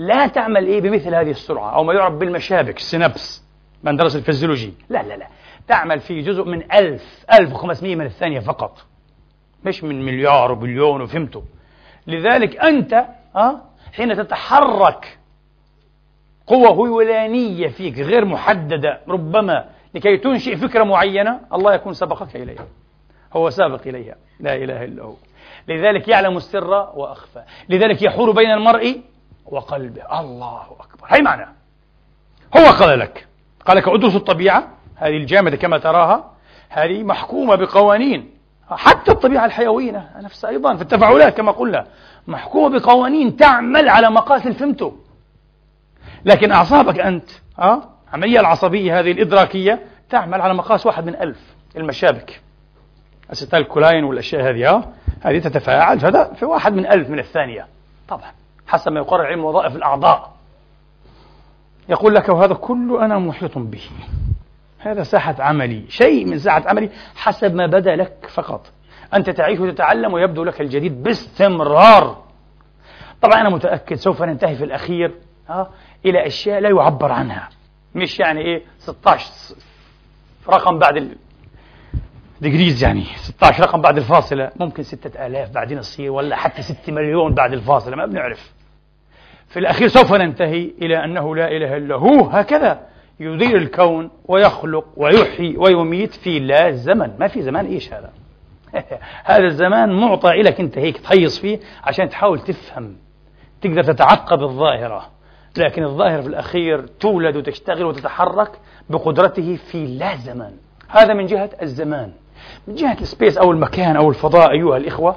[0.00, 3.44] لا تعمل إيه بمثل هذه السرعة أو ما يعرف بالمشابك ال synapse
[3.82, 4.74] من درس الفيزيولوجي.
[4.88, 5.26] لا لا لا.
[5.68, 8.86] تعمل في جزء من ألف ألف وخمسمية من الثانية فقط.
[9.64, 11.42] مش من مليار وبليون وفهمته
[12.06, 13.04] لذلك أنت
[13.36, 13.60] أه
[13.92, 15.18] حين تتحرك
[16.46, 22.66] قوة هيولانية فيك غير محددة ربما لكي تنشئ فكرة معينة الله يكون سبقك إليها.
[23.32, 24.16] هو سابق إليها.
[24.40, 25.14] لا إله إلا هو.
[25.68, 27.42] لذلك يعلم السر وأخفى.
[27.68, 29.00] لذلك يحول بين المرء
[29.50, 30.20] وقلبه.
[30.20, 31.06] الله أكبر.
[31.08, 31.46] هي معنى.
[32.56, 33.26] هو قال لك.
[33.66, 34.68] قال لك أدرس الطبيعة.
[34.96, 36.30] هذه الجامدة كما تراها.
[36.68, 38.30] هذه محكومة بقوانين.
[38.70, 41.86] حتى الطبيعة الحيوية نفسها أيضا في التفاعلات كما قلنا.
[42.26, 44.92] محكومة بقوانين تعمل على مقاس الفمتو
[46.24, 51.38] لكن أعصابك أنت أه؟ العملية العصبية هذه الإدراكية تعمل على مقاس واحد من ألف.
[51.76, 52.40] المشابك.
[53.32, 54.84] acetylcholine والأشياء هذه أه؟
[55.20, 56.00] هذه تتفاعل.
[56.00, 57.66] فهذا في واحد من ألف من الثانية.
[58.08, 58.32] طبعا.
[58.70, 60.32] حسب ما يقرر علم وظائف الأعضاء.
[61.88, 63.82] يقول لك وهذا كله أنا محيط به.
[64.78, 68.72] هذا ساحة عملي شيء من ساحة عملي حسب ما بدا لك فقط.
[69.14, 72.22] أنت تعيش وتتعلم ويبدو لك الجديد باستمرار.
[73.22, 75.14] طبعا أنا متأكد سوف ننتهي في الأخير
[75.48, 75.70] ها
[76.06, 77.48] إلى أشياء لا يعبر عنها.
[77.94, 79.54] مش يعني إيه؟ 16
[80.48, 81.16] رقم بعد
[82.40, 83.04] ديجريز يعني.
[83.16, 84.50] 16 رقم بعد الفاصلة.
[84.56, 88.59] ممكن 6000 بعدين تصير ولا حتى 6 مليون بعد الفاصلة ما بنعرف.
[89.50, 92.24] في الأخير سوف ننتهي إلى أنه لا إله إلا هو.
[92.24, 92.80] هكذا
[93.20, 97.10] يدير الكون ويخلق ويحيي ويميت في لا زمن.
[97.18, 98.10] ما في زمان إيش هذا؟
[99.24, 102.96] هذا الزمان معطى لك أنت هيك تهيص فيه عشان تحاول تفهم
[103.60, 105.10] تقدر تتعقب الظاهرة.
[105.56, 108.50] لكن الظاهرة في الأخير تولد وتشتغل وتتحرك
[108.90, 110.52] بقدرته في لا زمان.
[110.88, 112.12] هذا من جهة الزمان.
[112.68, 115.16] من جهة السبيس أو المكان أو الفضاء أيها الإخوة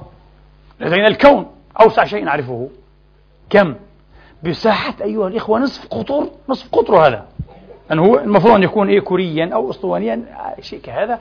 [0.79, 1.45] لدينا الكون.
[1.81, 2.69] أوسع شيء نعرفه.
[3.49, 3.75] كم؟
[4.43, 7.25] بساحة أيها الإخوة نصف قطر نصف قطر هذا.
[7.91, 10.25] أن هو المفروض أن يكون إيه كوريا أو أسطوانيا
[10.61, 11.19] شيء كهذا.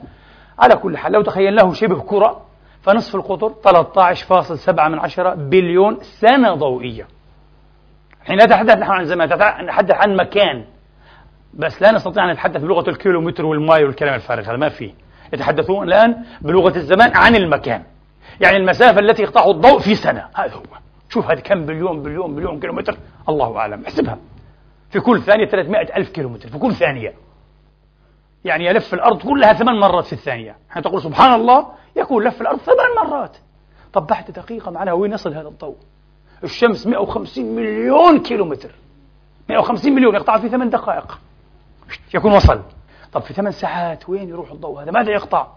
[0.59, 2.41] على كل حال لو تخيلناه شبه كرة
[2.81, 7.07] فنصف القطر 13.7 من عشرة بليون سنة ضوئية.
[8.25, 9.29] حين نتحدث نحن عن زمان
[9.63, 10.65] نتحدث عن مكان.
[11.53, 14.93] بس لا نستطيع أن نتحدث بلغة الكيلومتر وال mile والكلام الفارغ هذا ما فيه
[15.33, 17.83] يتحدثون الآن بلغة الزمان عن المكان.
[18.41, 20.82] يعني المسافة التي يقطعه الضوء في سنة هذا هو.
[21.13, 22.97] شوف هذه كم بليون بليون بليون كيلومتر.
[23.29, 23.85] الله أعلم.
[23.85, 24.17] احسبها.
[24.89, 26.49] في كل ثانية 300 ألف كيلومتر.
[26.49, 27.13] في كل ثانية.
[28.45, 30.55] يعني يلف الأرض كلها ثمان مرات في الثانية.
[30.69, 33.37] حين تقول سبحان الله يكون لف الأرض ثمان مرات.
[33.93, 35.75] طب بعد دقيقة معناها وين يصل هذا الضوء.
[36.43, 38.71] الشمس 150 مليون كيلومتر.
[39.49, 40.15] 150 مليون.
[40.15, 41.19] يقطع في ثمان دقائق.
[42.13, 42.61] يكون وصل.
[43.11, 45.47] طب في ثمان ساعات وين يروح الضوء هذا؟ ماذا يقطع؟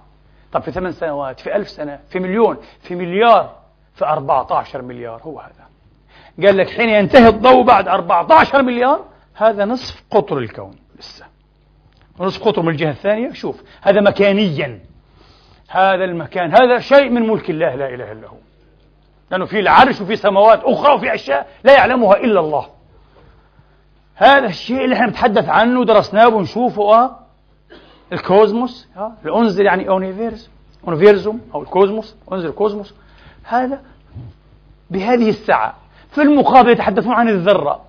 [0.52, 3.65] طب في ثمان سنوات في ألف سنة في مليون في مليار.
[3.96, 5.66] في 14 مليار هو هذا.
[6.46, 9.04] قال لك حين ينتهي الضوء بعد 14 مليار
[9.34, 11.24] هذا نصف قطر الكون لسه.
[12.18, 14.80] ونصف قطر من الجهة الثانية شوف هذا مكانيا.
[15.68, 18.36] هذا المكان هذا شيء من ملك الله لا إله إلا هو.
[19.30, 22.66] لأنه في العرش وفي سماوات أخرى وفي أشياء لا يعلمها إلا الله.
[24.14, 27.18] هذا الشيء اللي إحنا بنتحدث عنه ودرسناه ونشوفه آه
[28.12, 30.50] ال cosmos آه الأنزل يعني universe
[30.88, 32.94] Universum أو ال cosmos أنزل ال cosmos.
[33.46, 33.82] هذا
[34.90, 35.74] بهذه السعة
[36.10, 37.84] في المقابل يتحدثون عن الذرة.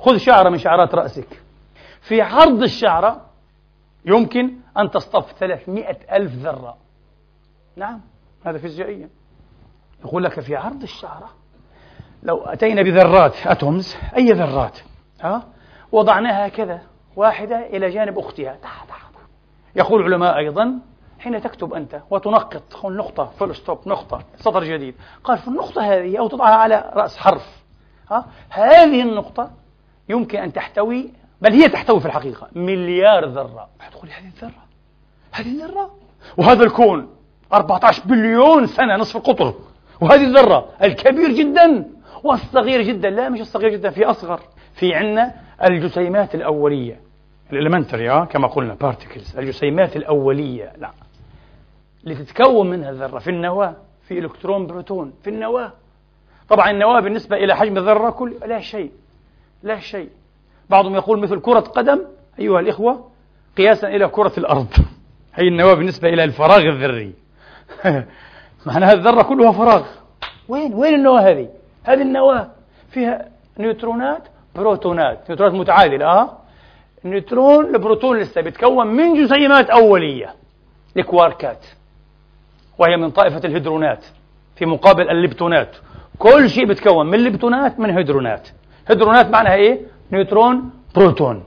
[0.00, 1.42] خذ شعرة من شعرات رأسك.
[2.00, 3.20] في عرض الشعرة
[4.04, 6.76] يمكن أن تصطف 300 ألف ذرة.
[7.76, 8.00] نعم
[8.46, 9.08] هذا فيزيائيا.
[10.04, 11.30] يقول لك في عرض الشعرة
[12.22, 14.78] لو أتينا بذرات أتومز أي ذرات؟
[15.20, 15.46] ها؟
[15.92, 16.82] وضعناها كذا
[17.16, 18.56] واحدة إلى جانب أختها.
[18.62, 19.06] تحت تحت
[19.76, 20.78] يقول العلماء أيضا
[21.18, 22.62] حين تكتب أنت وتنقط.
[22.84, 23.24] نقطة.
[23.24, 24.22] full stop نقطة.
[24.36, 24.94] سطر جديد.
[25.24, 27.62] قال في النقطة هذه أو تضعها على رأس حرف.
[28.10, 29.50] ها؟ هذه النقطة
[30.08, 33.68] يمكن أن تحتوي بل هي تحتوي في الحقيقة مليار ذرة.
[33.92, 34.62] تقول هذه الذرة.
[35.32, 35.90] هذه الذرة.
[36.36, 37.08] وهذا الكون
[37.52, 39.54] 14 بليون سنة نصف القطر.
[40.00, 41.90] وهذه الذرة الكبير جدا
[42.24, 43.10] والصغير جدا.
[43.10, 44.40] لا مش الصغير جدا في أصغر.
[44.74, 47.00] في عندنا الجسيمات الأولية.
[47.52, 50.72] ال elementary كما قلنا particles الجسيمات الأولية.
[50.78, 50.90] لا.
[52.06, 53.18] لتتكون منها الذرة.
[53.18, 53.76] في النواة
[54.08, 55.72] في إلكترون بروتون في النواة.
[56.48, 58.90] طبعا النواة بالنسبة إلى حجم الذرة كل لا شيء
[59.62, 60.08] لا شيء.
[60.70, 62.02] بعضهم يقول مثل كرة قدم
[62.38, 63.10] أيها الإخوة
[63.56, 64.68] قياسا إلى كرة الأرض.
[65.34, 67.12] هي النواة بالنسبة إلى الفراغ الذري.
[68.66, 69.86] معناها الذرة كلها فراغ.
[70.48, 71.48] وين؟ وين النواة هذه؟
[71.84, 72.50] هذه النواة
[72.90, 74.22] فيها نيوترونات
[74.54, 75.30] بروتونات.
[75.30, 76.38] نيوترونات متعادلة آه؟
[77.04, 80.34] النيوترون البروتون لسه بيتكون من جسيمات أولية.
[80.96, 81.66] الكواركات.
[82.78, 84.04] وهي من طائفة الهيدرونات
[84.56, 85.76] في مقابل الليبتونات.
[86.18, 88.48] كل شيء بيتكون من ليبتونات من هيدرونات.
[88.88, 89.80] هيدرونات معناها إيه؟
[90.12, 91.44] نيوترون بروتون.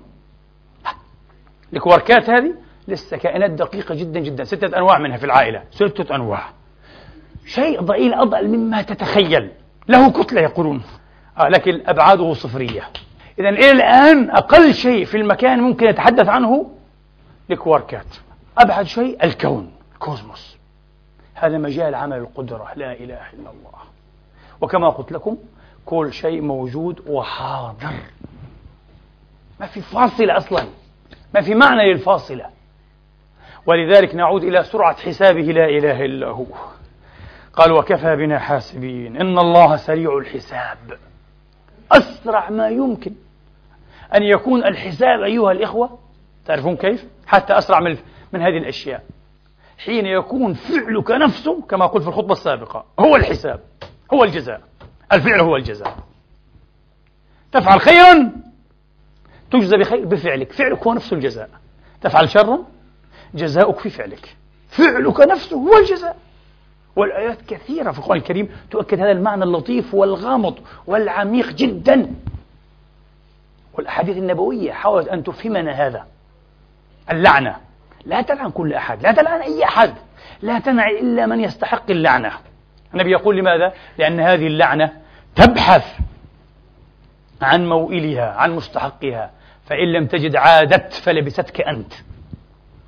[1.74, 2.54] الكواركات هذه
[2.88, 5.64] لسه كائنات دقيقة جدا جدا ستة أنواع منها في العائلة.
[5.72, 6.44] ستة أنواع.
[7.46, 9.52] شيء ضئيل أضأل مما تتخيل.
[9.88, 10.82] له كتلة يقولون.
[11.38, 12.90] آه لكن أبعاده صفرية.
[13.40, 16.72] إذا إلى الآن أقل شيء في المكان ممكن يتحدث عنه
[17.52, 18.06] الكواركات.
[18.58, 20.59] أبعد شيء الكون الكوزموس
[21.40, 22.68] هذا مجال عمل القدرة.
[22.76, 23.80] لا إله إلا الله.
[24.62, 25.38] وكما قلت لكم
[25.86, 27.94] كل شيء موجود وحاضر.
[29.60, 30.66] ما في فاصلة أصلا.
[31.34, 32.46] ما في معنى للفاصلة.
[33.66, 36.46] ولذلك نعود إلى سرعة حسابه لا إله إلا هو.
[37.54, 39.18] قال وكفى بنا حاسبين.
[39.18, 40.78] إن الله سريع الحساب.
[41.92, 43.12] أسرع ما يمكن
[44.16, 46.00] أن يكون الحساب أيها الإخوة.
[46.46, 47.98] تعرفون كيف؟ حتى أسرع من,
[48.34, 49.04] من هذه الأشياء.
[49.86, 53.60] حين يكون فعلك نفسه كما قلت في الخطبة السابقة هو الحساب
[54.14, 54.62] هو الجزاء.
[55.12, 55.98] الفعل هو الجزاء.
[57.52, 58.32] تفعل خيرا
[59.52, 60.52] تجزى بخير بفعلك.
[60.52, 61.50] فعلك هو نفسه الجزاء.
[62.02, 62.60] تفعل شرا
[63.34, 64.36] جزاؤك في فعلك.
[64.70, 66.18] فعلك نفسه هو الجزاء.
[66.96, 72.16] والآيات كثيرة في القرآن الكريم تؤكد هذا المعنى اللطيف والغامض والعميق جدا.
[73.74, 76.06] والأحاديث النبوية حاولت أن تفهمنا هذا.
[77.12, 77.69] اللعنة.
[78.06, 79.94] لا تلعن كل أحد لا تلعن أي أحد
[80.42, 82.32] لا تنع إلا من يستحق اللعنة.
[82.94, 84.94] النبي يقول لماذا؟ لأن هذه اللعنة
[85.36, 86.00] تبحث
[87.42, 89.32] عن موئلها عن مستحقها
[89.66, 91.94] فإن لم تجد عادت فلبستك أنت.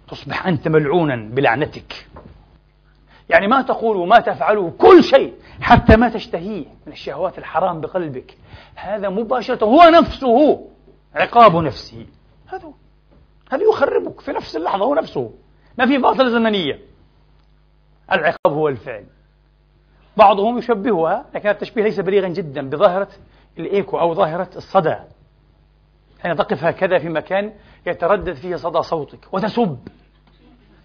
[0.07, 2.07] تصبح أنت ملعونا بلعنتك.
[3.29, 8.37] يعني ما تقول وما تفعله كل شيء حتى ما تشتهيه من الشهوات الحرام بقلبك.
[8.75, 10.67] هذا مباشرة هو نفسه
[11.15, 12.05] عقاب نفسه.
[12.47, 12.73] هذا هو.
[13.51, 15.33] هذا يخربك في نفس اللحظة هو نفسه؟
[15.77, 16.79] ما في فاصلة زمنية.
[18.11, 19.05] العقاب هو الفعل.
[20.17, 23.09] بعضهم يشبهها لكن التشبيه ليس بليغا جدا بظاهرة
[23.59, 24.95] الإيكو أو ظاهرة الصدى.
[26.21, 27.53] حين تقف هكذا في مكان
[27.87, 29.77] يتردد فيه صدى صوتك وتسب.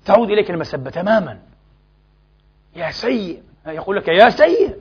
[0.05, 1.39] تعود إليك المسبة تماما.
[2.77, 3.43] يا سيء.
[3.67, 4.77] يقول لك يا سيء.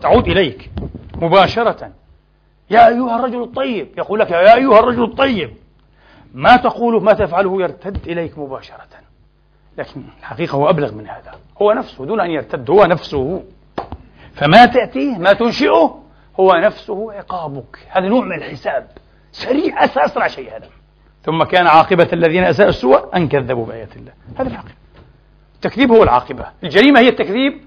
[0.00, 0.70] تعود إليك
[1.14, 1.92] مباشرة.
[2.70, 3.98] يا أيها الرجل الطيب.
[3.98, 5.56] يقول لك يا أيها الرجل الطيب.
[6.34, 8.86] ما تقوله ما تفعله يرتد إليك مباشرة.
[9.78, 11.34] لكن الحقيقة هو أبلغ من هذا.
[11.62, 13.42] هو نفسه دون أن يرتد هو نفسه.
[14.34, 16.02] فما تأتيه ما تنشئه
[16.40, 17.78] هو نفسه عقابك.
[17.88, 18.88] هذا نوع من الحساب.
[19.32, 20.68] سريع أسرع شيء هذا.
[21.22, 24.12] ثم كان عاقبة الذين أساءوا السوء أن كذبوا بآيات الله.
[24.38, 24.74] هذا الحقيقة.
[25.54, 26.46] التكذيب هو العاقبة.
[26.64, 27.60] الجريمة هي التكذيب.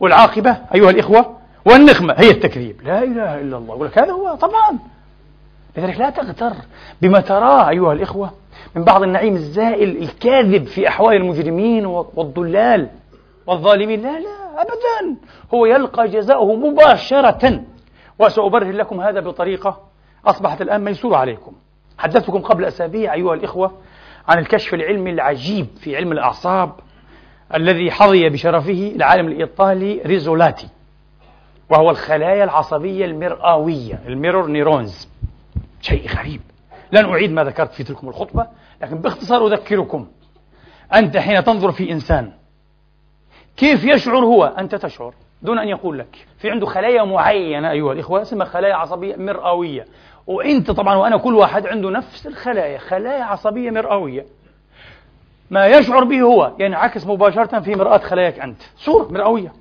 [0.00, 2.82] والعاقبة أيها الإخوة والنقمة هي التكذيب.
[2.82, 3.74] لا إله إلا الله.
[3.74, 4.78] يقول لك هذا هو طبعا.
[5.76, 6.52] لذلك لا تغتر
[7.02, 8.30] بما تراه أيها الإخوة
[8.74, 12.88] من بعض النعيم الزائل الكاذب في أحوال المجرمين والضلال
[13.46, 14.02] والظالمين.
[14.02, 15.16] لا لا أبدا.
[15.54, 17.64] هو يلقى جزاؤه مباشرة.
[18.18, 19.80] وسأبرهن لكم هذا بطريقة
[20.26, 21.52] أصبحت الآن ميسورة عليكم.
[21.98, 23.72] حدثتكم قبل أسابيع أيها الإخوة
[24.28, 26.72] عن الكشف العلمي العجيب في علم الأعصاب
[27.54, 30.68] الذي حظي بشرفه العالم الإيطالي ريزولاتي
[31.70, 35.08] وهو الخلايا العصبية المرآوية ال mirror neurons.
[35.80, 36.40] شيء غريب.
[36.92, 38.46] لن أعيد ما ذكرت في تلكم الخطبة
[38.82, 40.06] لكن باختصار أذكركم.
[40.94, 42.32] أنت حين تنظر في إنسان
[43.56, 46.26] كيف يشعر هو؟ أنت تشعر دون أن يقول لك.
[46.38, 49.86] في عنده خلايا معينة أيها الإخوة اسمها خلايا عصبية مرئوية.
[50.26, 54.26] وأنت طبعا وأنا كل واحد عنده نفس الخلايا خلايا عصبية مرئوية.
[55.50, 58.62] ما يشعر به هو ينعكس مباشرة في مرآة خلاياك أنت.
[58.76, 59.52] صورة مرئوية.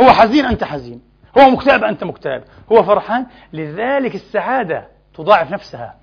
[0.00, 1.02] هو حزين أنت حزين.
[1.38, 2.42] هو مكتئب أنت مكتئب.
[2.72, 3.26] هو فرحان.
[3.52, 5.94] لذلك السعادة تضاعف نفسها.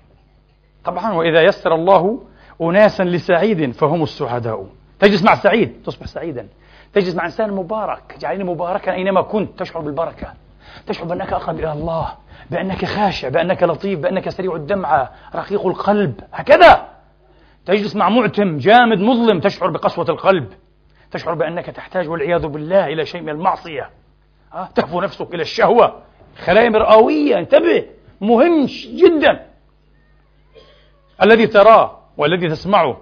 [0.84, 2.22] طبعا وإذا يسر الله
[2.62, 4.66] أناسا لسعيد فهم السعداء.
[4.98, 6.48] تجلس مع سعيد تصبح سعيدا.
[6.92, 10.32] تجلس مع إنسان مبارك جعلني مباركا أينما كنت تشعر بالبركة.
[10.86, 12.12] تشعر بأنك أقرب إلى الله
[12.50, 16.20] بأنك خاشع بأنك لطيف بأنك سريع الدمعة رقيق القلب.
[16.32, 16.88] هكذا!
[17.66, 20.48] تجلس مع معتم جامد مظلم تشعر بقسوة القلب.
[21.10, 23.90] تشعر بأنك تحتاج والعياذ بالله إلى شيء من المعصية.
[24.54, 26.02] أه؟ تهفو نفسك إلى الشهوة.
[26.44, 27.84] خلايا مرئوية انتبه!
[28.20, 29.46] مهم جدا.
[31.22, 33.00] الذي تراه والذي تسمعه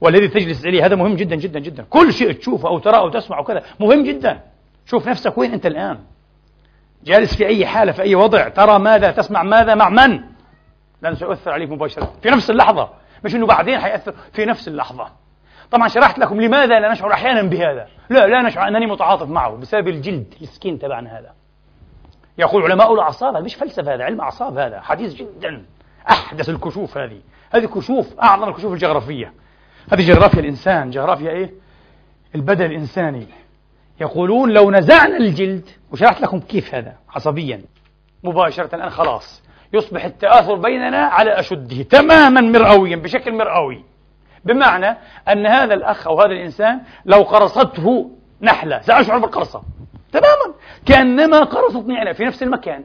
[0.00, 1.84] والذي تجلس إليه هذا مهم جدا جدا جدا.
[1.90, 4.40] كل شيء تشوفه أو تراه أو تسمعه كذا مهم جدا.
[4.86, 5.98] شوف نفسك وين أنت الآن.
[7.04, 8.48] جالس في أي حالة في أي وضع.
[8.48, 10.20] ترى ماذا؟ تسمع ماذا؟ مع من؟
[11.02, 12.12] لأنه سيؤثر عليك مباشرة.
[12.22, 12.88] في نفس اللحظة.
[13.24, 14.14] مش أنه بعدين حيأثر.
[14.32, 15.08] في نفس اللحظة.
[15.70, 17.88] طبعا شرحت لكم لماذا لا نشعر أحيانا بهذا.
[18.10, 21.32] لا لا نشعر أنني متعاطف معه بسبب الجلد السكين تبعنا هذا.
[22.38, 25.64] يقول علماء الأعصاب هذا مش فلسفة هذا علم أعصاب هذا حديث جدا
[26.10, 27.20] أحدث الكشوف هذه.
[27.50, 29.32] هذه كشوف أعظم الكشوف الجغرافية.
[29.92, 31.50] هذه جغرافيا الإنسان جغرافيا إيه؟
[32.34, 33.26] البدن الإنساني.
[34.00, 37.62] يقولون لو نزعنا الجلد وشرحت لكم كيف هذا عصبيا
[38.24, 39.42] مباشرة الآن خلاص
[39.72, 43.84] يصبح التآثر بيننا على أشده تماما مرئويا بشكل مرئوي.
[44.44, 44.96] بمعنى
[45.28, 48.10] أن هذا الأخ أو هذا الإنسان لو قرصته
[48.42, 49.62] نحلة سأشعر بالقرصة.
[50.12, 50.54] تماما.
[50.86, 52.84] كأنما قرصتني أنا في نفس المكان.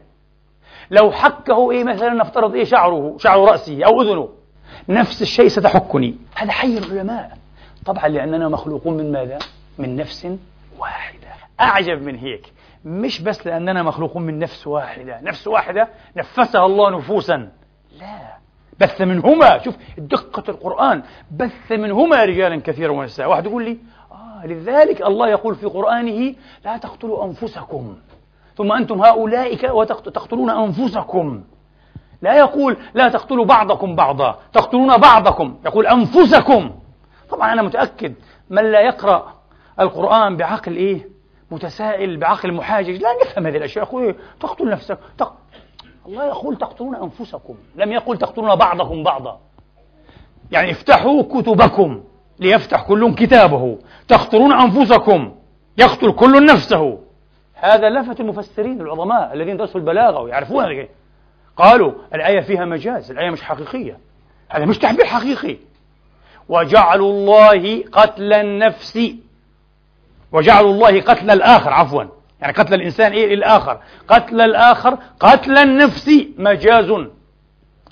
[0.91, 4.29] لو حكه إيه مثلا نفترض إيه شعره شعر رأسه أو أذنه
[4.89, 6.15] نفس الشيء ستحكني.
[6.35, 7.37] هذا حي العلماء.
[7.85, 9.39] طبعا لأننا مخلوقون من ماذا؟
[9.77, 10.27] من نفس
[10.79, 11.27] واحدة.
[11.61, 12.53] أعجب من هيك.
[12.85, 15.21] مش بس لأننا مخلوقون من نفس واحدة.
[15.21, 15.87] نفس واحدة
[16.17, 17.49] نفسها الله نفوسا.
[17.99, 18.37] لا.
[18.79, 19.63] بث منهما.
[19.63, 21.03] شوف دقة القرآن.
[21.31, 23.29] بث منهما رجالا كثيرا ونساء.
[23.29, 23.77] واحد يقول لي
[24.45, 27.95] لذلك الله يقول في قرآنه لا تقتلوا أنفسكم.
[28.55, 31.43] ثم أنتم هؤلاء تقتلون أنفسكم.
[32.21, 36.71] لا يقول لا تقتلوا بعضكم بعضا تقتلون بعضكم يقول أنفسكم.
[37.29, 38.13] طبعا أنا متأكد
[38.49, 39.33] من لا يقرأ
[39.79, 41.09] القرآن بعقل إيه؟
[41.51, 43.01] متسائل بعقل محاجج.
[43.01, 43.85] لا يفهم هذه الأشياء.
[43.85, 45.33] يقول إيه؟ تقتل نفسك تق...
[46.05, 47.55] الله يقول تقتلون أنفسكم.
[47.75, 49.39] لم يقل تقتلون بعضكم بعضا.
[50.51, 52.03] يعني افتحوا كتبكم.
[52.39, 53.77] ليفتح كل كتابه.
[54.07, 55.35] تقتلون أنفسكم.
[55.77, 56.99] يقتل كل نفسه.
[57.53, 60.87] هذا لفت المفسرين العظماء الذين درسوا البلاغة ويعرفون هذا
[61.57, 63.97] قالوا الآية فيها مجاز الآية مش حقيقية.
[64.49, 65.57] هذا مش تعبير حقيقي.
[66.49, 68.99] وجعلوا الله قتل النفس.
[70.31, 72.03] وجعلوا الله قتل الآخر عفوا.
[72.41, 76.11] يعني قتل الإنسان إيه؟ الآخر قتل الآخر قتل النفس.
[76.37, 76.93] مجاز.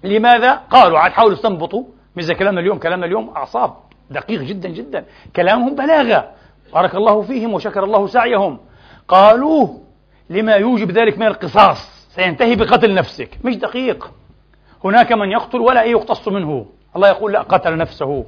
[0.04, 1.84] لماذا؟ قالوا عاد حاولوا يستنبطوا
[2.16, 3.74] مثل كلامنا اليوم كلامنا اليوم أعصاب.
[4.10, 5.06] دقيق جدا جدا.
[5.36, 6.32] كلامهم بلاغة.
[6.74, 8.60] بارك الله فيهم وشكر الله سعيهم.
[9.08, 9.68] قالوا
[10.30, 12.08] لما يوجب ذلك من القصاص.
[12.16, 13.30] سينتهي بقتل نفسك.
[13.44, 14.12] مش دقيق.
[14.84, 16.66] هناك من يقتل ولا يقتص منه.
[16.96, 18.26] الله يقول لا قتل نفسه.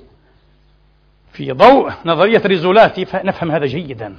[1.32, 4.16] في ضوء نظرية ريزولاتي فنفهم هذا جيدا.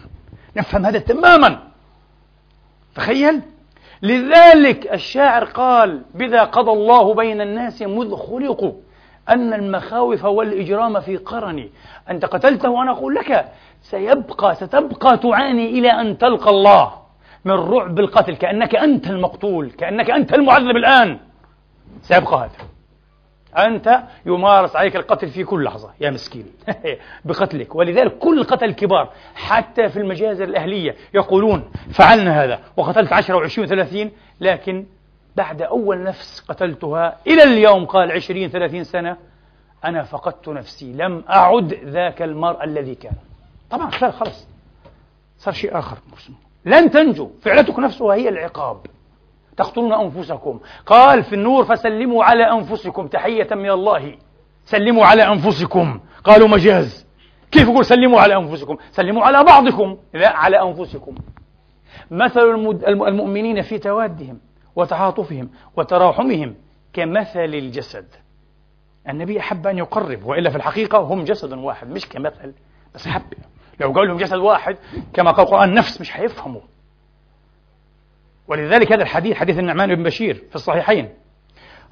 [0.57, 1.63] نفهم هذا تماما.
[2.95, 3.43] تخيل.
[4.03, 8.73] لذلك الشاعر قال بذا قضى الله بين الناس مذ خلقوا.
[9.29, 11.71] أن المخاوف والإجرام في قرني.
[12.11, 13.49] أنت قتلته وأنا أقول لك
[13.83, 16.93] سيبقى ستبقى تعاني إلى أن تلقى الله
[17.45, 18.37] من رعب القتل.
[18.37, 19.71] كأنك أنت المقتول.
[19.71, 21.19] كأنك أنت المعذب الآن.
[22.03, 22.69] سيبقى هذا.
[23.67, 25.91] أنت يمارس عليك القتل في كل لحظة.
[26.01, 26.47] يا مسكين.
[27.25, 27.75] بقتلك.
[27.75, 32.59] ولذلك كل القتل الكبار حتى في المجازر الأهلية يقولون فعلنا هذا.
[32.77, 34.11] وقتلت عشرة وعشرين وثلاثين
[34.41, 34.87] لكن
[35.39, 39.17] بعد أول نفس قتلتها إلى اليوم قال عشرين ثلاثين سنة
[39.85, 43.17] أنا فقدت نفسي لم أعد ذاك المرء الذي كان.
[43.71, 44.49] طبعا خلاص.
[45.39, 45.99] صار شيء آخر.
[46.65, 47.31] لن تنجو.
[47.43, 48.77] فعلتك نفسها هي العقاب.
[49.57, 50.61] تقتلون أنفسكم.
[50.87, 53.07] قال في النور فسلموا على أنفسكم.
[53.07, 54.15] تحية من الله.
[54.65, 56.01] سلموا على أنفسكم.
[56.25, 57.07] قالوا مجاز.
[57.51, 61.15] كيف يقول سلموا على أنفسكم؟ سلموا على بعضكم لا على أنفسكم.
[62.11, 62.41] مثل
[63.09, 64.39] المؤمنين في توادهم.
[64.79, 66.55] وتعاطفهم وتراحمهم
[66.93, 68.07] كمثل الجسد.
[69.09, 72.53] النبي أحب أن يقرب وإلا في الحقيقة هم جسد واحد مش كمثل
[72.95, 73.23] بس حب
[73.81, 74.77] لو قال لهم جسد واحد
[75.13, 76.61] كما قال القرآن نفس مش حيفهموا.
[78.49, 81.09] ولذلك هذا الحديث حديث النعمان بن بشير في الصحيحين.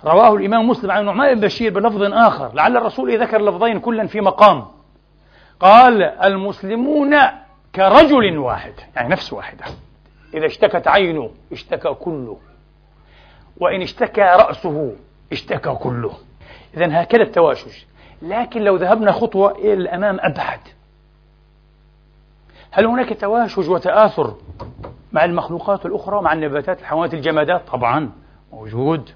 [0.05, 4.21] رواه الإمام مسلم عن النعمان بن بشير بلفظ آخر لعل الرسول ذكر لفظين كلا في
[4.21, 4.67] مقام.
[5.61, 7.17] قال المسلمون
[7.75, 9.65] كرجل واحد يعني نفس واحدة.
[10.35, 12.39] إذا اشتكت عينه اشتكى كله.
[13.61, 14.93] وإن اشتكى رأسه
[15.33, 16.13] اشتكى كله.
[16.77, 17.73] إذا هكذا التواشج
[18.23, 20.61] لكن لو ذهبنا خطوة إلى الأمام أبعد.
[22.71, 24.35] هل هناك تواشج وتآثر
[25.13, 28.11] مع المخلوقات الأخرى مع النباتات الحيوانات الجمادات؟ طبعا
[28.53, 29.11] موجود.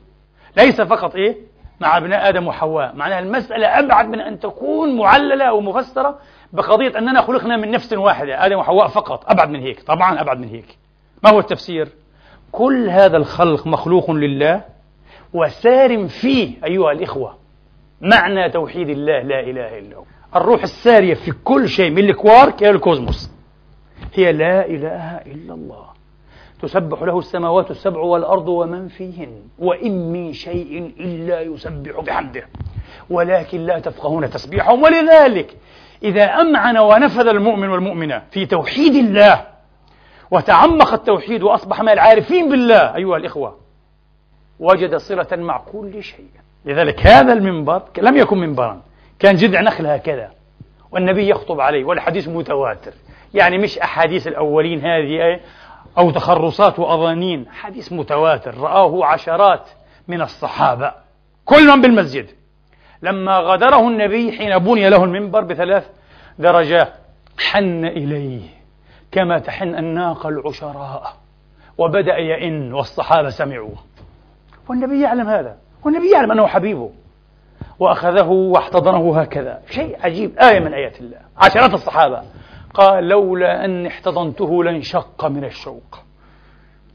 [0.57, 1.37] ليس فقط إيه؟
[1.81, 2.97] مع ابناء آدم وحواء.
[2.97, 6.19] معناها المسألة أبعد من أن تكون معللة أو مفسرة
[6.53, 9.31] بقضية أننا خلقنا من نفس واحدة آدم وحواء فقط.
[9.31, 9.83] أبعد من هيك.
[9.83, 10.79] طبعا أبعد من هيك.
[11.25, 11.89] ما هو التفسير؟
[12.53, 14.65] كل هذا الخلق مخلوق لله
[15.35, 17.35] وسار فيه أيها الإخوة
[18.01, 20.05] معنى توحيد الله لا إله إلا هو.
[20.37, 23.31] الروح السارية في كل شيء من الكوارك إلى الكوزموس.
[24.15, 25.85] هي لا إله إلا الله.
[26.63, 29.43] تسبح له السماوات السبع والأرض ومن فيهن.
[29.59, 32.47] وإن من شيء إلا يسبح بحمده.
[33.11, 34.83] ولكن لا تفقهون تسبيحهم.
[34.83, 35.57] ولذلك
[36.03, 39.47] إذا أمعن ونفذ المؤمن والمؤمنة في توحيد الله
[40.31, 43.57] وتعمق التوحيد وأصبح من العارفين بالله أيها الإخوة.
[44.61, 46.31] وجد صلة مع كل شيء.
[46.65, 48.81] لذلك هذا المنبر لم يكن منبرا.
[49.19, 50.31] كان جذع نخل هكذا.
[50.93, 52.93] والنبي يخطب عليه والحديث متواتر.
[53.35, 55.41] يعني مش أحاديث الأولين هذه
[55.99, 57.47] أو تخرصات وأظانين.
[57.51, 58.59] حديث متواتر.
[58.59, 59.69] رآه عشرات
[60.09, 60.93] من الصحابة.
[61.45, 62.27] كل من بالمسجد.
[63.03, 65.89] لما غادره النبي حين بني له المنبر بثلاث
[66.39, 66.93] درجات
[67.39, 68.60] حن إليه.
[69.13, 71.13] كما تحن الناقة العشراء.
[71.79, 73.75] وبدأ يئن والصحابة سمعوا
[74.69, 75.57] والنبي يعلم هذا.
[75.85, 76.91] والنبي يعلم أنه حبيبه.
[77.79, 79.63] وأخذه واحتضنه هكذا.
[79.71, 80.39] شيء عجيب.
[80.39, 81.19] آية من آيات الله.
[81.37, 82.23] عشرات الصحابة.
[82.75, 85.99] قال لولا أني احتضنته لانشق من الشوق.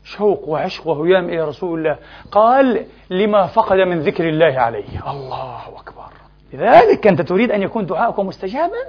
[0.04, 1.98] شوق وعشق وهيام إلى رسول الله.
[2.32, 5.12] قال لما فقد من ذكر الله عليه.
[5.12, 6.10] الله أكبر.
[6.54, 8.84] لذلك أنت تريد أن يكون دعاءك مستجابا؟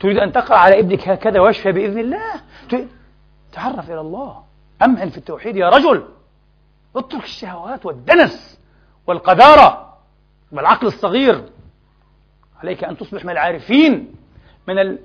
[0.00, 2.32] تريد أن تقرأ على ابنك هكذا ويشفى بإذن الله؟
[3.52, 4.42] تعرف إلى الله.
[4.82, 6.04] أمعن في التوحيد يا رجل.
[6.96, 8.60] اترك الشهوات والدنس
[9.06, 9.98] والقذارة
[10.52, 11.44] والعقل الصغير.
[12.62, 14.14] عليك أن تصبح من العارفين
[14.68, 14.98] من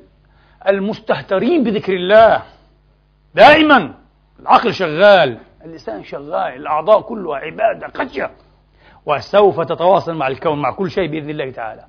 [0.67, 2.43] المستهترين بذكر الله.
[3.35, 3.93] دائما
[4.39, 8.31] العقل شغال اللسان شغال الأعضاء كلها عبادة خشية
[9.05, 11.85] وسوف تتواصل مع الكون مع كل شيء بإذن الله تعالى.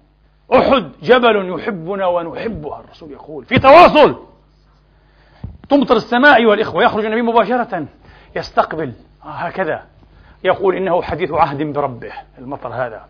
[0.54, 3.44] أحد جبل يحبنا ونحبها الرسول يقول.
[3.44, 4.16] في تواصل.
[5.68, 7.86] تمطر السماء أيها الإخوة يخرج النبي مباشرة.
[8.36, 8.92] يستقبل.
[9.24, 9.82] آه هكذا.
[10.44, 13.04] يقول إنه حديث عهد بربه المطر هذا.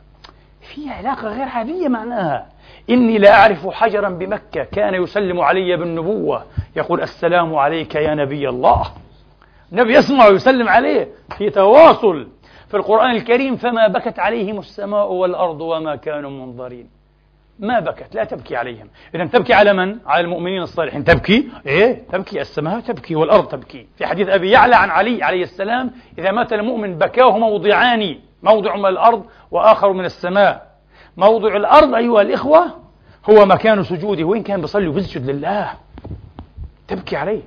[0.61, 2.47] في علاقة غير عادية معناها.
[2.91, 6.45] إني لا أعرف حجرا بمكة كان يسلم علي بالنبوة.
[6.77, 8.93] يقول السلام عليك يا نبي الله.
[9.73, 11.09] النبي يسمع ويسلم عليه.
[11.39, 12.29] في تواصل.
[12.69, 17.00] في القرآن الكريم فما بكت عليهم السماء والأرض وما كانوا منظرين.
[17.61, 18.89] ما بكت لا تبكي عليهم.
[19.15, 21.05] إذا تبكي على من؟ على المؤمنين الصالحين.
[21.05, 22.41] تبكي؟ إيه؟ تبكي.
[22.41, 23.87] السماء تبكي والأرض تبكي.
[23.97, 28.87] في حديث أبي يعلى عن علي عليه السلام إذا مات المؤمن بكاه موضعان موضع من
[28.87, 30.71] الأرض وآخر من السماء.
[31.17, 32.65] موضع الأرض أيها الإخوة
[33.31, 35.71] هو مكان سجوده وإن كان بيصلي وبيسجد لله.
[36.89, 37.43] تبكي عليه.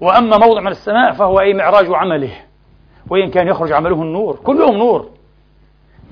[0.00, 2.32] وأما موضع من السماء فهو أي معراج عمله.
[3.10, 5.10] وإن كان يخرج عمله النور كل يوم نور.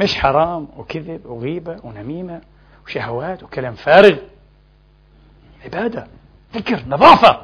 [0.00, 2.40] مش حرام وكذب وغيبة ونميمة.
[2.88, 4.16] وشهوات وكلام فارغ.
[5.64, 6.06] عبادة
[6.54, 7.42] ذكر نظافة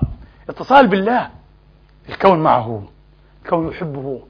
[0.48, 1.30] اتصال بالله.
[2.08, 2.84] الكون معه
[3.44, 4.22] الكون يحبه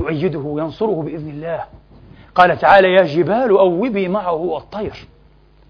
[0.00, 1.64] يؤيده ينصره بإذن الله.
[2.34, 5.06] قال تعالى يا جبال أوبي معه الطير.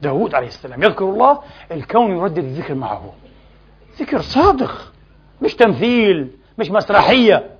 [0.02, 3.12] داود عليه السلام يذكر الله الكون يردد الذكر معه.
[3.98, 4.92] ذكر صادق
[5.42, 7.50] مش تمثيل مش مسرحية.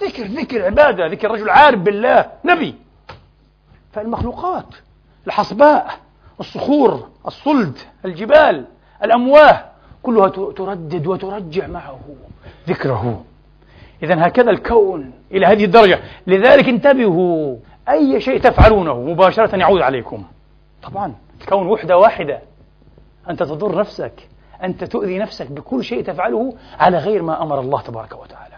[0.00, 2.74] ذكر ذكر عبادة ذكر رجل عارف بالله نبي.
[3.92, 4.66] فالمخلوقات
[5.26, 6.01] الحصباء
[6.42, 8.64] الصخور الصلد الجبال
[9.04, 9.64] الأمواه
[10.02, 12.00] كلها تردد وترجع معه
[12.68, 13.24] ذكره.
[14.02, 15.98] إذا هكذا الكون إلى هذه الدرجة.
[16.26, 17.56] لذلك انتبهوا
[17.88, 20.24] أي شيء تفعلونه مباشرة يعود عليكم.
[20.82, 22.40] طبعا الكون وحدة واحدة.
[23.30, 24.28] أنت تضر نفسك
[24.62, 28.56] أنت تؤذي نفسك بكل شيء تفعله على غير ما أمر الله تبارك وتعالى.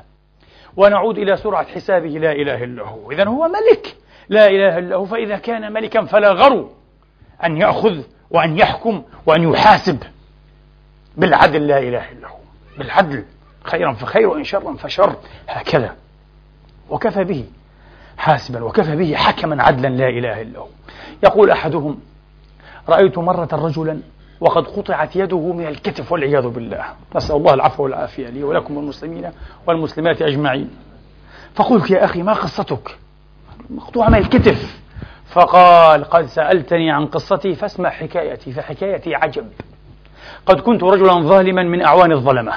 [0.76, 3.10] ونعود إلى سرعة حسابه لا إله إلا هو.
[3.10, 3.96] إذا هو ملك
[4.28, 5.04] لا إله إلا هو.
[5.04, 6.70] فإذا كان ملكا فلا غرو.
[7.44, 9.98] أن يأخذ وأن يحكم وأن يحاسب.
[11.16, 12.36] بالعدل لا إله إلا هو.
[12.78, 13.24] بالعدل.
[13.64, 15.16] خيرا فخير وإن شرا فشر.
[15.48, 15.96] هكذا.
[16.90, 17.44] وكفى به
[18.16, 18.64] حاسبا.
[18.64, 20.66] وكفى به حكما عدلا لا إله إلا هو.
[21.24, 21.98] يقول أحدهم
[22.88, 24.00] رأيت مرة رجلا
[24.40, 26.12] وقد قطعت يده من الكتف.
[26.12, 26.84] والعياذ بالله.
[27.16, 29.30] نسأل الله العفو والعافية لي ولكم والمسلمين
[29.66, 30.70] والمسلمات أجمعين.
[31.54, 32.98] فقلت يا أخي ما قصتك؟
[33.70, 34.83] مقطوعة من الكتف.
[35.26, 39.50] فقال قد سألتني عن قصتي فاسمع حكايتي فحكايتي عجب.
[40.46, 42.52] قد كنت رجلا ظالما من أعوان الظلمة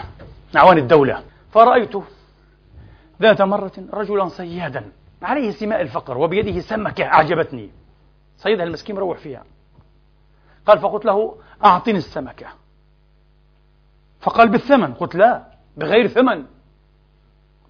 [0.58, 1.24] أعوان الدولة.
[1.52, 1.94] فرأيت
[3.22, 4.92] ذات مرة رجلا صيادا
[5.22, 7.70] عليه سماء الفقر وبيده سمكة أعجبتني.
[8.38, 9.44] صيدها المسكين مروح فيها.
[10.66, 12.48] قال فقلت له أعطني السمكة.
[14.22, 14.94] فقال بالثمن.
[14.94, 15.44] قلت لا
[15.78, 16.46] بغير ثمن.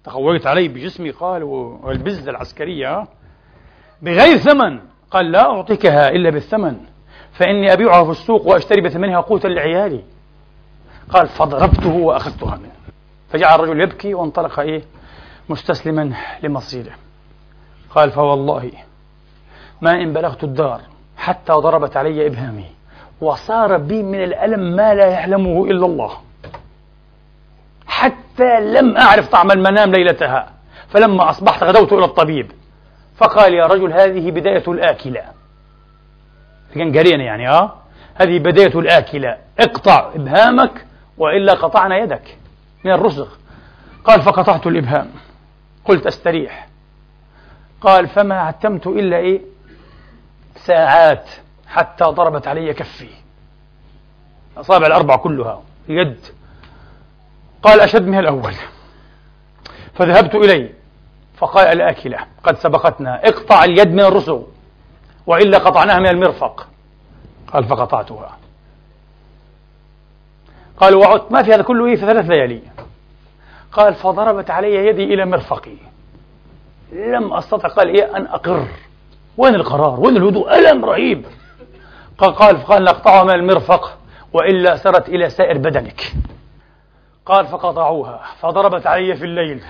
[0.04, 3.06] تخويت عليه بجسمي قال والبزة العسكرية
[4.02, 4.80] بغير ثمن.
[5.10, 6.76] قال لا أعطيكها إلا بالثمن.
[7.32, 10.02] فإني أبيعها في السوق وأشتري بثمنها قوتا لعيالي.
[11.10, 12.72] قال فضربته وأخذتها منه.
[13.30, 14.82] فجعل الرجل يبكي وانطلق إيه؟
[15.48, 16.92] مستسلما لمصيره.
[17.90, 18.72] قال فوالله
[19.80, 20.80] ما إن بلغت الدار
[21.16, 22.64] حتى ضربت علي إبهامي
[23.20, 26.12] وصار بي من الألم ما لا يعلمه إلا الله.
[27.86, 30.50] حتى لم أعرف طعم المنام ليلتها.
[30.88, 32.52] فلما أصبحت غدوت إلى الطبيب.
[33.18, 35.22] فقال يا رجل هذه بداية الآكلة.
[36.74, 37.74] كان قرينا يعني آه.
[38.14, 39.38] هذه بداية الآكلة.
[39.58, 40.86] اقطع إبهامك
[41.18, 42.36] وإلا قطعنا يدك
[42.84, 43.28] من الرسغ
[44.04, 45.10] قال فقطعت الإبهام.
[45.84, 46.68] قلت أستريح.
[47.80, 49.40] قال فما عتمت إلا إيه؟
[50.56, 51.30] ساعات
[51.66, 53.08] حتى ضربت علي كفي.
[54.54, 56.18] الأصابع الأربعة كلها يد.
[57.62, 58.54] قال أشد من الأول.
[59.94, 60.77] فذهبت إليه.
[61.38, 62.18] فقال الآكلة.
[62.42, 63.28] قد سبقتنا.
[63.28, 64.42] اقطع اليد من الرسغ
[65.26, 66.68] وإلا قطعناها من المرفق.
[67.52, 68.36] قال فقطعتها.
[70.80, 72.62] قال وعدت ما في هذا كله إيه في ثلاث ليالي؟
[73.72, 75.76] قال فضربت علي يدي إلى مرفقي.
[76.92, 77.68] لم أستطع.
[77.68, 78.68] قال إيه؟ أن أقر.
[79.36, 81.24] وين القرار؟ وين الهدوء؟ ألم رهيب.
[82.18, 83.98] قال قال فقال نقطعها من المرفق.
[84.32, 86.12] وإلا سرت إلى سائر بدنك.
[87.26, 88.20] قال فقطعوها.
[88.40, 89.64] فضربت علي في الليل.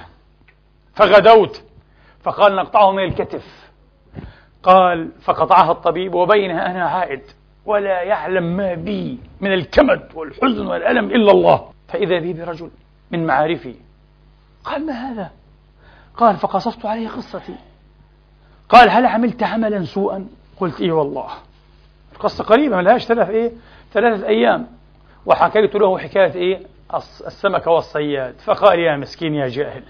[0.98, 1.62] فغدوت.
[2.22, 3.70] فقال نقطعه من الكتف.
[4.62, 7.22] قال فقطعها الطبيب وبينها أنا عائد
[7.66, 11.70] ولا يعلم ما بي من الكمد والحزن والألم إلا الله.
[11.88, 12.70] فإذا بي برجل
[13.10, 13.74] من معارفي.
[14.64, 15.30] قال ما هذا؟
[16.16, 17.56] قال فقصصت عليه قصتي.
[18.68, 20.26] قال هل عملت عملا سوءا؟
[20.60, 21.28] قلت إيه والله.
[22.12, 23.52] القصة قريبة ما لهاش ثلاث إيه؟
[23.92, 24.66] ثلاثة أيام.
[25.26, 26.60] وحكيت له حكاية إيه؟
[27.26, 28.34] السمكة والصياد.
[28.34, 29.84] فقال يا مسكين يا جاهل.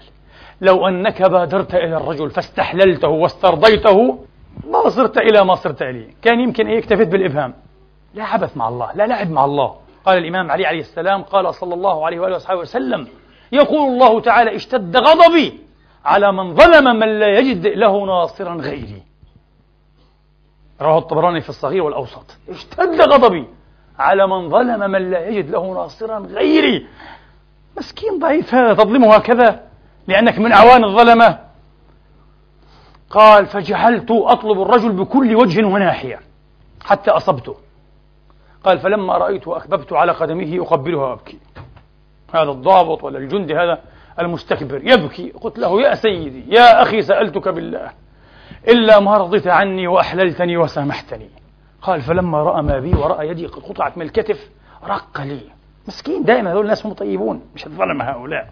[0.61, 4.19] لو أنك بادرت إلى الرجل فاستحللته واسترضيته
[4.67, 6.07] ما صرت إلى ما صرت إليه.
[6.21, 7.53] كان يمكن إيه اكتفيت بالإبهام.
[8.13, 9.75] لا عبث مع الله لا لعب مع الله.
[10.05, 13.07] قال الإمام علي عليه السلام قال صلى الله عليه وآله وصحبه وسلم
[13.51, 15.59] يقول الله تعالى اشتد غضبي
[16.05, 19.03] على من ظلم من لا يجد له ناصرا غيري.
[20.81, 22.37] رواه الطبراني في الصغير والأوسط.
[22.49, 23.47] اشتد غضبي
[23.99, 26.87] على من ظلم من لا يجد له ناصرا غيري.
[27.77, 29.68] مسكين ضعيف هذا تظلمه هكذا؟
[30.09, 31.39] لأنك من أعوان الظلمة.
[33.09, 36.19] قال فجعلت أطلب الرجل بكل وجه وناحية
[36.85, 37.55] حتى أصبته.
[38.63, 41.39] قال فلما رأيته أكببت على قدمه أقبلها وأبكي.
[42.33, 43.81] هذا الضابط ولا الجندي هذا
[44.19, 45.31] المستكبر يبكي.
[45.31, 47.91] قلت له يا سيدي يا أخي سألتك بالله.
[48.67, 51.29] إلا ما رضيت عني وأحللتني وسامحتني.
[51.81, 54.49] قال فلما رأى ما بي ورأى يدي قد قطعت من الكتف
[54.83, 55.41] رق لي.
[55.87, 58.49] مسكين دائما هذول الناس هم طيبون مش الظلمة هؤلاء.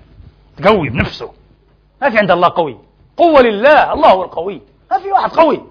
[0.58, 1.32] تقوي بنفسه.
[2.02, 2.78] ما في عند الله قوي.
[3.18, 4.62] قوة لله الله هو القوي.
[4.92, 5.62] ما في واحد قوي.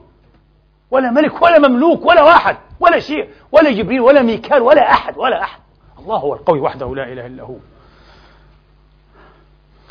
[0.90, 5.42] ولا ملك ولا مملوك ولا واحد ولا شيء ولا جبريل ولا ميكال ولا أحد ولا
[5.42, 5.60] أحد.
[5.98, 7.56] الله هو القوي وحده لا إله إلا هو.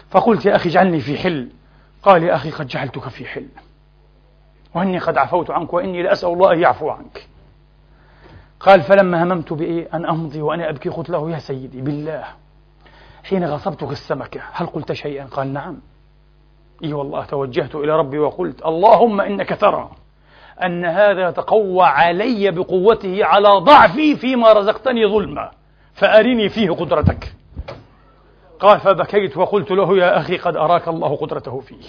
[0.10, 1.52] فقلت يا أخي اجعلني في حل.
[2.04, 3.48] قال يا أخي قد جعلتك في حل.
[4.76, 7.28] وإني قد عفوت عنك وإني لأسأل الله أن يعفو عنك.
[8.60, 10.90] قال فلما هممت بإيه؟ أن أمضي وأنا أبكي.
[10.90, 12.26] قلت له يا سيدي بالله
[13.24, 15.82] حين غصبتك السمكة هل قلت شيئا؟ قال نعم.
[16.84, 19.92] إي والله توجهت إلى ربي وقلت اللهم إنك ترى
[20.64, 25.52] أن هذا يتقوى علي بقوته على ضعفي فيما رزقتني ظلما
[25.94, 27.34] فأرني فيه قدرتك.
[28.60, 31.84] قال فبكيت وقلت له يا أخي قد أراك الله قدرته فيه.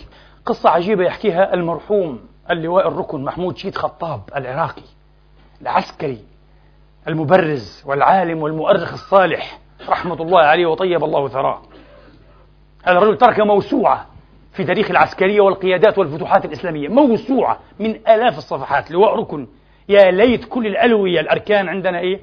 [0.46, 2.20] قصة عجيبة يحكيها المرحوم
[2.50, 4.82] اللواء الركن محمود شيد خطاب العراقي
[5.62, 6.18] العسكري
[7.08, 9.58] المبرز والعالم والمؤرخ الصالح
[9.88, 11.62] رحمة الله عليه وطيب الله ثراه.
[12.84, 14.06] هذا الرجل ترك موسوعة
[14.56, 16.88] في تاريخ العسكرية والقيادات والفتوحات الإسلامية.
[16.88, 18.90] موسوعة من آلاف الصفحات.
[18.90, 19.46] لواء ركن
[19.88, 22.20] يا ليت كل الألوية الأركان عندنا إيه؟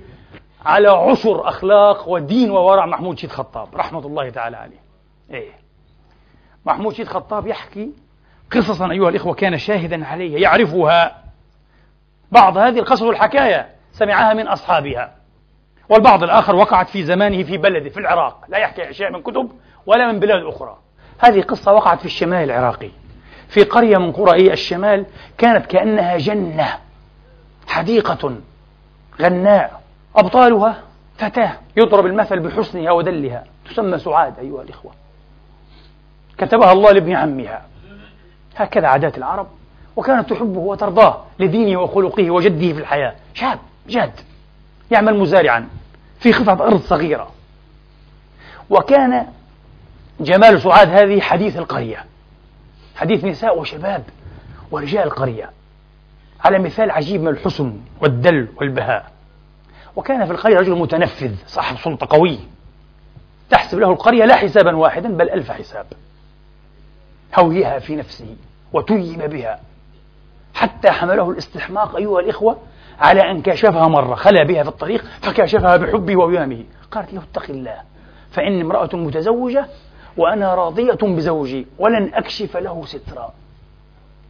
[0.65, 4.79] على عشر أخلاق ودين وورع محمود شيد خطاب رحمة الله تعالى عليه.
[5.31, 5.51] إيه.
[6.65, 7.91] محمود شيد خطاب يحكي
[8.51, 11.23] قصصا أيها الإخوة كان شاهدا عليها يعرفها.
[12.31, 15.15] بعض هذه القصص والحكاية سمعها من أصحابها.
[15.89, 18.45] والبعض الآخر وقعت في زمانه في بلده في العراق.
[18.49, 19.51] لا يحكي أشياء من كتب
[19.85, 20.77] ولا من بلاد أخرى.
[21.23, 22.89] هذه قصة وقعت في الشمال العراقي.
[23.47, 25.05] في قرية من قرى الشمال
[25.37, 26.77] كانت كأنها جنة
[27.67, 28.35] حديقة
[29.21, 29.81] غناء.
[30.15, 30.81] أبطالها
[31.17, 33.43] فتاة يضرب المثل بحسنها ودلها.
[33.69, 34.91] تسمى سعاد أيها الإخوة.
[36.37, 37.65] كتبها الله لابن عمها.
[38.55, 39.47] هكذا عادات العرب.
[39.95, 43.15] وكانت تحبه وترضاه لدينه وخلقه وجده في الحياة.
[43.33, 44.11] شاب جاد.
[44.91, 45.69] يعمل مزارعا
[46.19, 47.31] في قطعة أرض صغيرة.
[48.69, 49.27] وكان
[50.19, 52.05] جمال سعاد هذه حديث القرية.
[52.95, 54.03] حديث نساء وشباب
[54.71, 55.49] ورجال القرية.
[56.45, 59.11] على مثال عجيب من الحسن والدل والبهاء.
[59.95, 62.39] وكان في القرية رجل متنفذ صاحب سلطة قوي.
[63.49, 65.85] تحسب له القرية لا حسابا واحدا بل ألف حساب.
[67.39, 68.35] هويها في نفسه
[68.73, 69.59] وتيم بها.
[70.53, 72.57] حتى حمله الاستحماق أيها الإخوة
[72.99, 77.81] على أن كاشفها مرة خلا بها في الطريق فكاشفها بحبه وويامه قالت له اتق الله
[78.31, 79.65] فإني امرأة متزوجة
[80.17, 83.33] وأنا راضية بزوجي ولن أكشف له سترا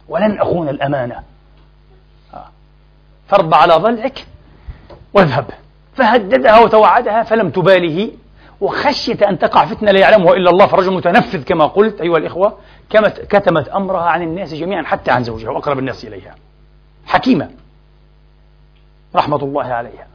[0.08, 1.22] ولن أخون الأمانة.
[2.34, 2.48] آه.
[3.28, 4.26] فارض على ضلعك
[5.14, 5.46] واذهب.
[5.94, 8.10] فهددها وتوعدها فلم تباله
[8.60, 12.58] وخشية أن تقع فتنة لا يعلمها إلا الله فرجل متنفذ كما قلت أيها الإخوة
[13.28, 16.34] كتمت أمرها عن الناس جميعا حتى عن زوجها وأقرب الناس إليها.
[17.06, 17.50] حكيمة.
[19.16, 20.06] رحمة الله عليها.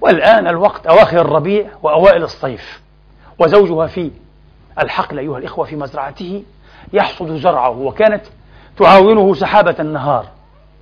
[0.00, 2.82] والآن الوقت أواخر الربيع وأوائل الصيف.
[3.38, 4.10] وزوجها في
[4.82, 6.44] الحقل أيها الإخوة في مزرعته
[6.92, 8.24] يحصد زرعه وكانت
[8.76, 10.26] تعاونه سحابة النهار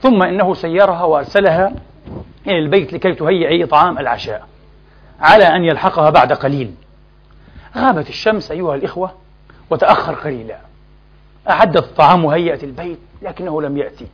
[0.00, 1.72] ثم إنه سيرها وأرسلها
[2.46, 4.46] إلى البيت لكي تهيئ طعام العشاء
[5.20, 6.74] على أن يلحقها بعد قليل.
[7.76, 9.12] غابت الشمس أيها الإخوة
[9.70, 10.58] وتأخر قليلا.
[11.50, 14.06] أعدت الطعام وهيأت البيت لكنه لم يأتي.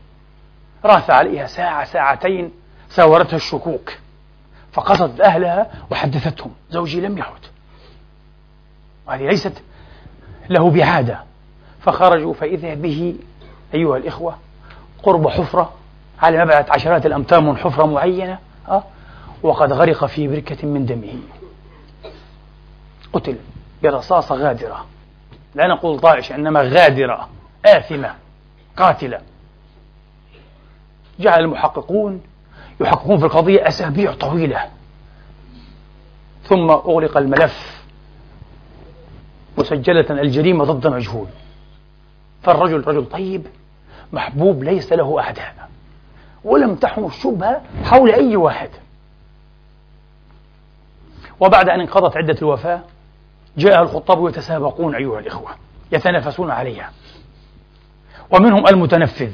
[0.84, 2.52] راث عليها ساعة ساعتين
[2.88, 3.92] ساورتها الشكوك
[4.72, 7.46] فقصدت أهلها وحدثتهم زوجي لم يعد.
[9.08, 9.62] وهذه ليست
[10.50, 11.20] له بعادة.
[11.80, 13.14] فخرجوا فإذا به
[13.74, 14.36] أيها الإخوة
[15.02, 15.72] قرب حفرة
[16.22, 18.38] على مبعد عشرات الأمتار من حفرة معينة
[18.68, 18.82] أه؟
[19.42, 21.18] وقد غرق في بركة من دمه.
[23.12, 23.36] قتل
[23.82, 24.86] برصاصة غادرة.
[25.54, 27.28] لا نقول طائشة إنما غادرة
[27.66, 28.14] آثمة
[28.76, 29.20] قاتلة.
[31.20, 32.22] جعل المحققون
[32.80, 34.70] يحققون في القضية أسابيع طويلة.
[36.44, 37.75] ثم أغلق الملف.
[39.58, 41.26] مسجلة الجريمة ضد مجهول.
[42.42, 43.46] فالرجل رجل طيب
[44.12, 45.68] محبوب ليس له أعداء
[46.44, 48.70] ولم تحمل الشبهة حول أي واحد.
[51.40, 52.80] وبعد أن انقضت عدة الوفاة
[53.56, 55.50] جاء الخطاب يتسابقون أيها الإخوة
[55.92, 56.90] يتنافسون عليها.
[58.30, 59.32] ومنهم المتنفذ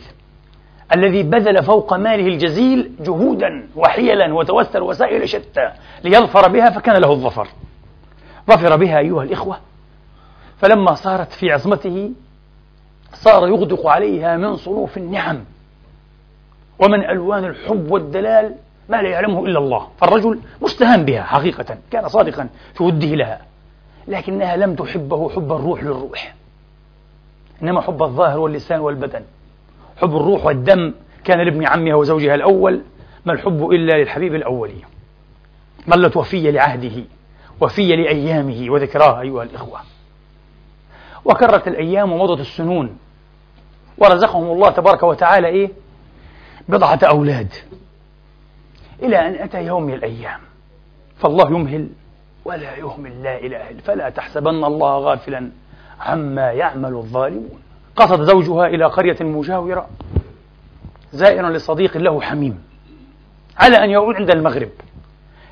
[0.94, 5.72] الذي بذل فوق ماله الجزيل جهودا وحيلا وتوسل وسائل شتى
[6.04, 7.48] ليظفر بها فكان له الظفر.
[8.48, 9.58] ظفر بها أيها الإخوة
[10.62, 12.10] فلما صارت في عصمته
[13.14, 15.44] صار يغدق عليها من صنوف النعم
[16.78, 18.54] ومن ألوان الحب والدلال
[18.88, 19.88] ما لا يعلمه إلا الله.
[19.98, 23.40] فالرجل مستهان بها حقيقة كان صادقا في وده لها
[24.08, 26.34] لكنها لم تحبه حب الروح للروح
[27.62, 29.22] إنما حب الظاهر واللسان والبدن.
[29.96, 30.94] حب الروح والدم
[31.24, 32.82] كان لابن عمها وزوجها الأول
[33.26, 34.82] ما الحب إلا للحبيب الأولي
[35.90, 37.04] ظلت وفية لعهده
[37.60, 39.91] وفية لأيامه وذكراه أيها الإخوة.
[41.24, 42.98] وكرت الأيام ومضت السنون.
[43.98, 45.70] ورزقهم الله تبارك وتعالى إيه؟
[46.68, 47.52] بضعة أولاد.
[49.02, 50.40] إلى أن أتى يوم من الأيام.
[51.16, 51.88] فالله يمهل
[52.44, 55.50] ولا يهمل لا إله فلا تحسبن الله غافلا
[56.00, 57.62] عما يعمل الظالمون.
[57.96, 59.88] قصد زوجها إلى قرية مجاورة.
[61.12, 62.62] زائرا لصديق له حميم.
[63.58, 64.70] على أن يعود عند المغرب.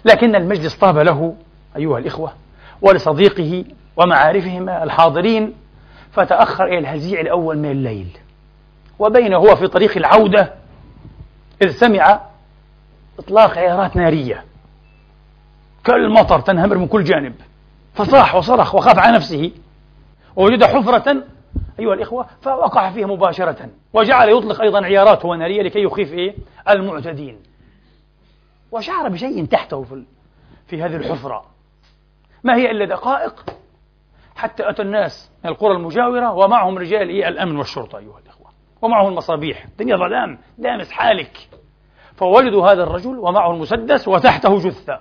[0.04, 1.34] لكن المجلس طاب له
[1.76, 2.32] أيها الإخوة
[2.82, 3.64] ولصديقه
[3.96, 5.54] ومعارفهما الحاضرين.
[6.12, 8.18] فتأخر إلى الهزيع الأول من الليل.
[8.98, 10.54] وبين هو في طريق العودة
[11.62, 12.20] إذ سمع
[13.18, 14.44] إطلاق عيارات نارية.
[15.84, 17.34] كالمطر تنهمر من كل جانب.
[17.94, 19.52] فصاح وصرخ وخاف على نفسه.
[20.36, 21.24] ووجد حفرة
[21.78, 23.68] أيها الإخوة فوقع فيها مباشرة.
[23.92, 26.34] وجعل يطلق أيضا عيارات ونارية لكي يخيف إيه؟
[26.68, 27.38] المعتدين.
[28.72, 30.04] وشعر بشيء تحته في,
[30.66, 31.44] في هذه الحفرة.
[32.44, 33.44] ما هي إلا دقائق
[34.40, 38.50] حتى أتى الناس من القرى المجاورة ومعهم رجال إيه؟ الأمن والشرطة أيها الإخوة.
[38.82, 39.64] ومعهم المصابيح.
[39.64, 40.38] الدنيا ظلام.
[40.58, 41.48] دامس حالك
[42.16, 45.00] فوجدوا هذا الرجل ومعه المسدس وتحته جثة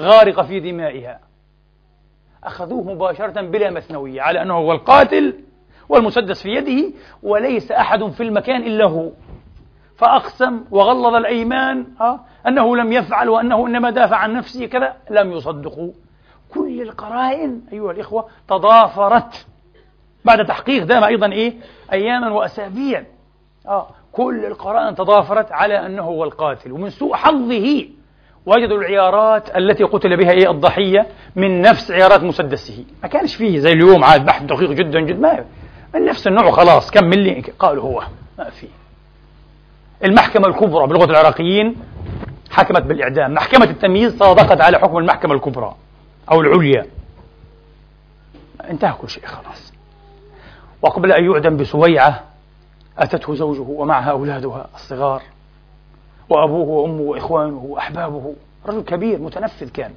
[0.00, 1.20] غارقة في دمائها.
[2.44, 5.44] أخذوه مباشرة بلا مثنوية على أنه هو القاتل
[5.88, 9.10] والمسدس في يده وليس أحد في المكان إلا هو.
[9.96, 14.96] فأقسم وغلظ الأيمان آه، أنه لم يفعل وأنه إنما دافع عن نفسه كذا.
[15.10, 15.92] لم يصدقوا.
[16.54, 19.46] كل القرائن أيها الإخوة تضافرت
[20.24, 21.54] بعد تحقيق دام أيضا إيه؟
[21.92, 23.04] أياما وأسابيع.
[23.68, 26.72] آه كل القرائن تضافرت على أنه هو القاتل.
[26.72, 27.88] ومن سوء حظه
[28.46, 32.84] وجدوا العيارات التي قتل بها إيه؟ الضحية من نفس عيارات مسدسه.
[33.02, 35.20] ما كانش فيه زي اليوم عاد بحث دقيق جدا جدا.
[35.20, 35.44] ما
[35.94, 36.90] من نفس النوع خلاص.
[36.90, 38.02] كم ملي قالوا هو.
[38.38, 38.66] ما في.
[40.04, 41.76] المحكمة الكبرى بلغة العراقيين
[42.50, 43.34] حكمت بالإعدام.
[43.34, 45.74] محكمة التمييز صادقت على حكم المحكمة الكبرى.
[46.32, 46.86] أو العليا.
[48.70, 49.72] انتهى كل شيء خلاص.
[50.82, 52.24] وقبل أن يعدم بسويعة
[52.98, 55.22] أتته زوجه ومعها أولادها الصغار
[56.28, 58.34] وأبوه وأمه وإخوانه وأحبابه.
[58.66, 59.92] رجل كبير متنفذ كان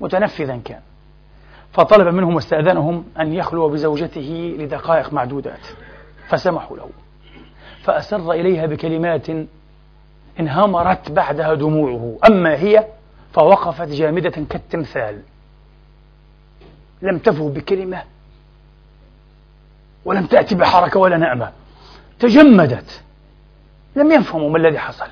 [0.00, 0.80] متنفذا كان.
[1.72, 5.66] فطلب منهم واستأذنهم أن يخلو بزوجته لدقائق معدودات
[6.28, 6.90] فسمحوا له.
[7.82, 9.26] فأسر إليها بكلمات
[10.40, 12.18] انهمرت بعدها دموعه.
[12.28, 12.86] أما هي
[13.32, 15.22] فوقفت جامدة كالتمثال.
[17.02, 18.02] لم تفه بكلمة
[20.04, 21.52] ولم تأتي بحركة ولا نعمة.
[22.18, 23.02] تجمدت.
[23.96, 25.06] لم يفهموا ما الذي حصل.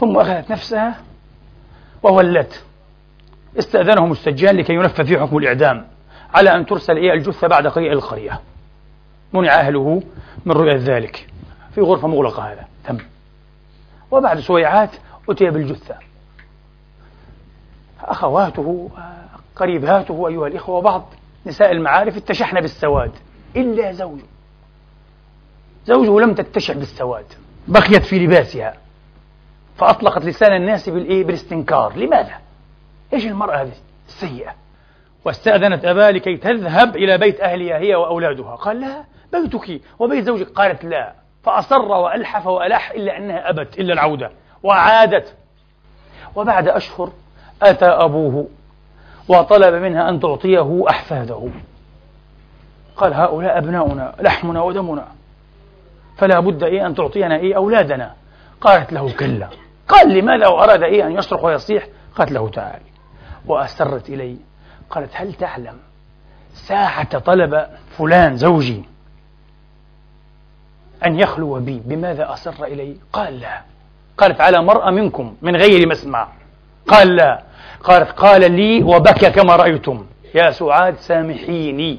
[0.00, 1.00] ثم أخذت نفسها
[2.02, 2.64] وولت.
[3.58, 5.86] استأذنهم السجان لكي ينفذ في حكم الإعدام
[6.34, 8.40] على أن ترسل إلى الجثة بعد قليل القرية
[9.32, 10.02] منع أهله
[10.44, 11.26] من رؤية ذلك.
[11.74, 12.66] في غرفة مغلقة هذا.
[12.84, 12.98] تم.
[14.10, 14.90] وبعد سويعات
[15.28, 15.94] أتي بالجثة.
[18.00, 18.90] أخواته
[19.56, 21.14] قريباته أيها الإخوة وبعض
[21.46, 23.12] نساء المعارف اتشحن بالسواد.
[23.56, 24.22] إلا زوجه.
[25.86, 27.26] زوجه لم تتشع بالسواد.
[27.68, 28.74] بقيت في لباسها.
[29.76, 31.96] فأطلقت لسان الناس بالإيه؟ بالاستنكار.
[31.96, 32.38] لماذا؟
[33.12, 33.72] إيش المرأة هذه
[34.08, 34.54] السيئة؟
[35.24, 38.54] واستأذنت أباه لكي تذهب إلى بيت أهلها هي وأولادها.
[38.54, 40.48] قال لها بيتك وبيت زوجك.
[40.48, 41.12] قالت لا.
[41.42, 44.30] فأصر وألحف وألح إلا أنها أبت إلا العودة.
[44.62, 45.34] وعادت.
[46.36, 47.12] وبعد أشهر
[47.62, 48.48] أتى أبوه
[49.28, 51.48] وطلب منها أن تعطيه أحفاده.
[52.96, 55.06] قال هؤلاء أبناؤنا لحمنا ودمنا.
[56.16, 58.14] فلا بد إيه أن تعطينا إيه أولادنا.
[58.60, 59.48] قالت له كلا.
[59.88, 62.80] قال لماذا وأراد إيه أن يصرخ ويصيح؟ قالت له تعال
[63.46, 64.36] وأسرت إلي.
[64.90, 65.76] قالت هل تعلم
[66.54, 67.66] ساعة طلب
[67.98, 68.84] فلان زوجي
[71.06, 73.62] أن يخلو بي؟ بماذا أسر إلي؟ قال لا.
[74.18, 76.28] قالت على مرأة منكم من غير مسمع.
[76.88, 77.42] قال لا.
[77.84, 80.06] قالت قال لي وبكى كما رأيتم.
[80.34, 81.98] يا سعاد سامحيني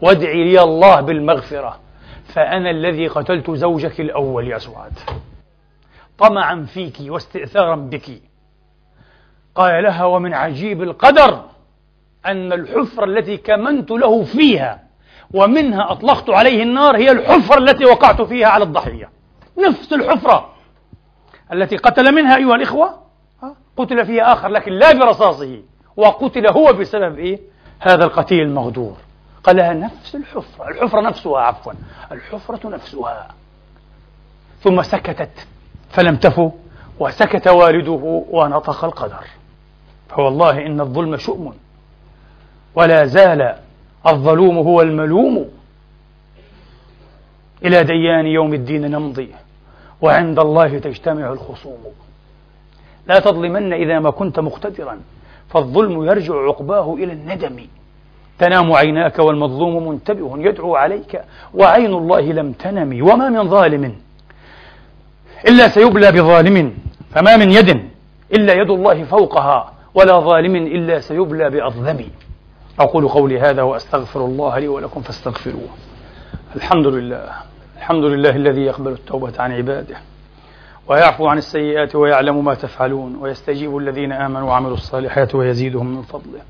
[0.00, 1.80] وادعي لي الله بالمغفرة
[2.24, 4.92] فأنا الذي قتلت زوجك الأول يا سعاد.
[6.18, 8.22] طمعا فيك واستئثارا بك.
[9.54, 11.40] قال لها ومن عجيب القدر
[12.26, 14.82] أن الحفرة التي كمنت له فيها
[15.34, 19.10] ومنها أطلقت عليه النار هي الحفرة التي وقعت فيها على الضحية.
[19.58, 20.52] نفس الحفرة
[21.52, 23.02] التي قتل منها أيها الإخوة
[23.76, 25.62] قتل فيها آخر لكن لا برصاصه.
[25.96, 27.40] وقتل هو بسبب إيه؟
[27.80, 28.96] هذا القتيل المغدور.
[29.44, 30.68] قال لها نفس الحفرة.
[30.68, 31.72] الحفرة نفسها عفوا.
[32.12, 33.34] الحفرة نفسها.
[34.60, 35.46] ثم سكتت.
[35.90, 36.50] فلم تفو.
[37.00, 39.24] وسكت والده ونطق القدر.
[40.08, 41.54] فوالله إن الظلم شؤم.
[42.74, 43.56] ولا زال
[44.06, 45.48] الظلوم هو الملوم.
[47.64, 49.34] إلى ديان يوم الدين نمضي.
[50.00, 51.84] وعند الله تجتمع الخصوم.
[53.06, 55.00] لا تظلمن إذا ما كنت مقتدرا.
[55.48, 57.66] فالظلم يرجع عقباه إلى الندم.
[58.38, 61.22] تنام عيناك والمظلوم منتبه يدعو عليك
[61.54, 62.90] وعين الله لم تنم.
[63.08, 63.94] وما من ظالم
[65.48, 66.74] إلا سيبلى بظالم.
[67.10, 67.80] فما من يد
[68.32, 72.08] إلا يد الله فوقها ولا ظالم إلا سيبلى بأظلم.
[72.80, 75.68] أقول قولي هذا وأستغفر الله لي ولكم فاستغفروه.
[76.56, 77.28] الحمد لله.
[77.76, 79.96] الحمد لله الذي يقبل التوبة عن عباده.
[80.88, 86.40] ويعفو عن السيئات ويعلم ما تفعلون ويستجيب الذين آمنوا وعملوا الصالحات ويزيدهم من فضله.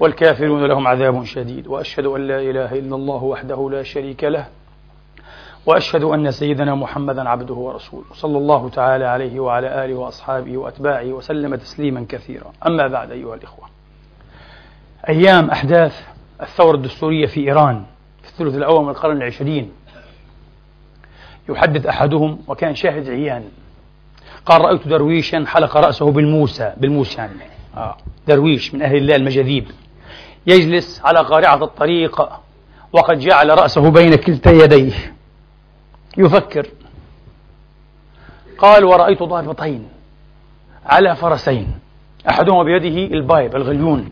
[0.00, 1.66] والكافرون لهم عذاب شديد.
[1.66, 4.46] وأشهد أن لا إله إلا الله وحده لا شريك له.
[5.66, 8.04] وأشهد أن سيدنا محمدا عبده ورسوله.
[8.12, 12.52] صلى الله تعالى عليه وعلى آله وأصحابه وأتباعه وسلم تسليما كثيرا.
[12.66, 13.68] أما بعد أيها الإخوة.
[15.08, 16.06] أيام أحداث
[16.42, 17.84] الثورة الدستورية في إيران
[18.22, 19.72] في الثلث الأول من القرن العشرين.
[21.48, 23.44] يحدث أحدهم وكان شاهد عيان.
[24.46, 27.32] قال رأيت درويشا حلق رأسه بالموسى بالموسى يعني.
[27.76, 27.96] آه.
[28.28, 29.70] درويش من أهل الله المجاذيب
[30.46, 32.28] يجلس على قارعة الطريق
[32.92, 35.14] وقد جعل رأسه بين كلتا يديه.
[36.18, 36.66] يفكر.
[38.58, 39.88] قال ورأيت ضابطين
[40.86, 41.78] على فرسين
[42.30, 44.10] أحدهما بيده البايب الغليون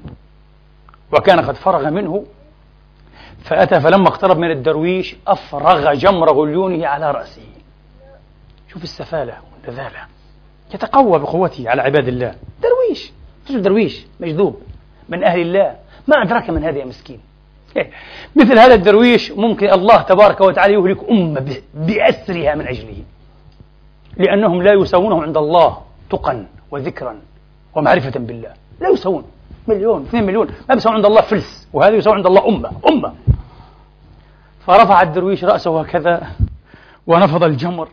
[1.12, 2.26] وكان قد فرغ منه
[3.42, 7.42] فأتى فلما اقترب من الدرويش أفرغ جمر غليونه على رأسه.
[8.72, 10.17] شوف السفالة والنذالة
[10.74, 12.34] يتقوى بقوته على عباد الله.
[12.62, 13.12] درويش
[13.50, 14.56] رجل درويش مجذوب
[15.08, 15.76] من أهل الله.
[16.06, 17.20] ما أدرك من هذا يا مسكين.
[18.36, 22.96] مثل هذا الدرويش ممكن الله تبارك وتعالى يهلك أمة بأسرها من أجله
[24.16, 25.78] لأنهم لا يساوونه عند الله
[26.10, 27.18] تقا وذكرا
[27.74, 28.52] ومعرفة بالله.
[28.80, 29.24] لا يساوون.
[29.68, 30.46] مليون اثنين مليون.
[30.68, 33.14] ما بيساوون عند الله فلس وهذا يساوون عند الله أمة أمة.
[34.66, 36.26] فرفع الدرويش رأسه هكذا
[37.06, 37.88] ونفض الجمر.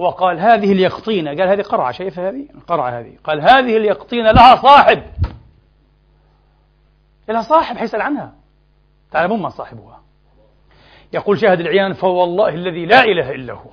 [0.00, 3.12] وقال هذه اليقطينة قال هذه قرعة شايفة هذه؟ القرعة هذه.
[3.24, 5.02] قال هذه اليقطينة لها صاحب.
[7.28, 8.32] لها صاحب حيسأل عنها.
[9.10, 10.00] تعلمون من صاحبها.
[11.12, 13.70] يقول شاهد العيان فوالله الذي لا إله إلا هو.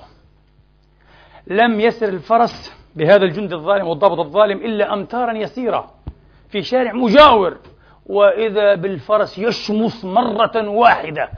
[1.47, 5.91] لم يسر الفرس بهذا الجند الظالم والضابط الظالم إلا أمتارا يسيرة
[6.49, 7.57] في شارع مجاور.
[8.05, 11.29] وإذا بالفرس يشمس مرة واحدة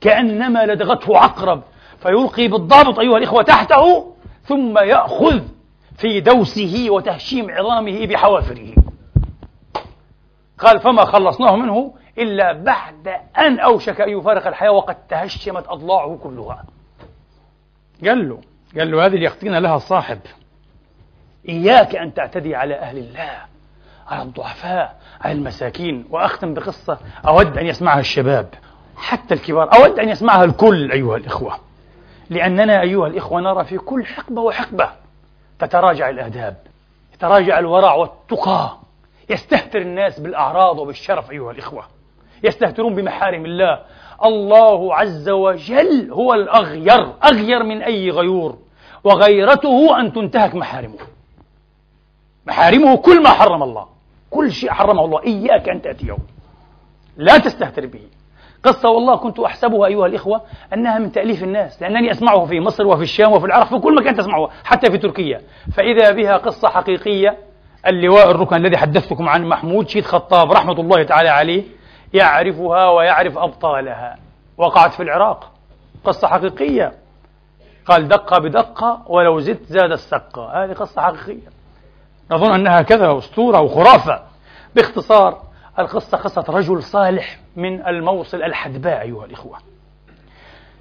[0.00, 1.62] كأنما لدغته عقرب.
[1.98, 5.40] فيلقي بالضابط أيها الإخوة تحته ثم يأخذ
[5.96, 8.74] في دوسه وتهشيم عظامه بحوافره.
[10.58, 16.64] قال فما خلصناه منه إلا بعد أن أوشك أن يفارق الحياة وقد تهشمت أضلاعه كلها.
[18.04, 18.40] قال له
[18.78, 20.18] قال له هذه اليقطينة لها صاحب
[21.48, 23.36] إياك أن تعتدي على أهل الله
[24.08, 28.48] على الضعفاء على المساكين وأختم بقصة أود أن يسمعها الشباب
[28.96, 31.58] حتى الكبار أود أن يسمعها الكل أيها الإخوة.
[32.30, 34.90] لأننا أيها الإخوة نرى في كل حقبة وحقبة
[35.58, 36.56] تتراجع الآداب
[37.14, 38.78] يتراجع الورع والتقى
[39.30, 41.84] يستهتر الناس بالأعراض وبالشرف أيها الإخوة
[42.44, 43.80] يستهترون بمحارم الله.
[44.24, 48.58] الله عز وجل هو الأغير أغير من أي غيور
[49.04, 50.98] وغيرته أن تنتهك محارمه.
[52.46, 53.86] محارمه كل ما حرم الله
[54.30, 56.16] كل شيء حرمه الله إياك أن تأتيه
[57.16, 58.06] لا تستهتر به.
[58.64, 60.40] قصة والله كنت أحسبها أيها الإخوة
[60.74, 64.14] أنها من تأليف الناس لأنني أسمعه في مصر وفي الشام وفي العراق في كل مكان
[64.16, 65.40] تسمعه حتى في تركيا.
[65.76, 67.38] فإذا بها قصة حقيقية
[67.86, 71.64] اللواء الركن الذي حدثتكم عن محمود شيد خطاب رحمة الله تعالى عليه
[72.14, 74.16] يعرفها ويعرف أبطالها.
[74.58, 75.50] وقعت في العراق.
[76.04, 76.92] قصة حقيقية.
[77.86, 81.48] قال دقة بدقة ولو زدت زاد السقة هذه قصة حقيقية.
[82.30, 84.22] نظن أنها كذا أسطورة وخرافة.
[84.76, 85.38] باختصار
[85.78, 89.58] القصة قصة رجل صالح من الموصل الحدباء أيها الإخوة.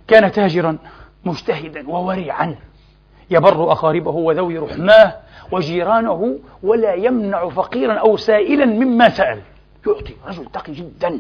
[0.07, 0.78] كان تاجرا
[1.26, 2.55] مجتهدا وورعا
[3.30, 5.15] يبر أقاربه وذوي رحماه
[5.51, 9.41] وجيرانه ولا يمنع فقيرا أو سائلا مما سأل.
[9.88, 11.19] يعطي رجل تقي جدا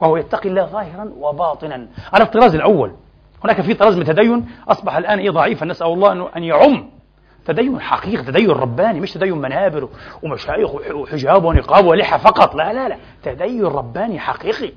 [0.00, 1.88] وهو يتقي الله ظاهرا وباطنا.
[2.12, 2.92] على الطراز الأول
[3.44, 5.66] هناك في طراز من التدين أصبح الآن إيه ضعيفا.
[5.66, 6.90] نسأل الله أن يعم.
[7.46, 9.88] تدين حقيقي تدين رباني مش تدين منابر
[10.22, 12.54] ومشايخ وحجاب ونقاب ولحى فقط.
[12.54, 12.96] لا لا لا.
[13.22, 14.72] تدين رباني حقيقي.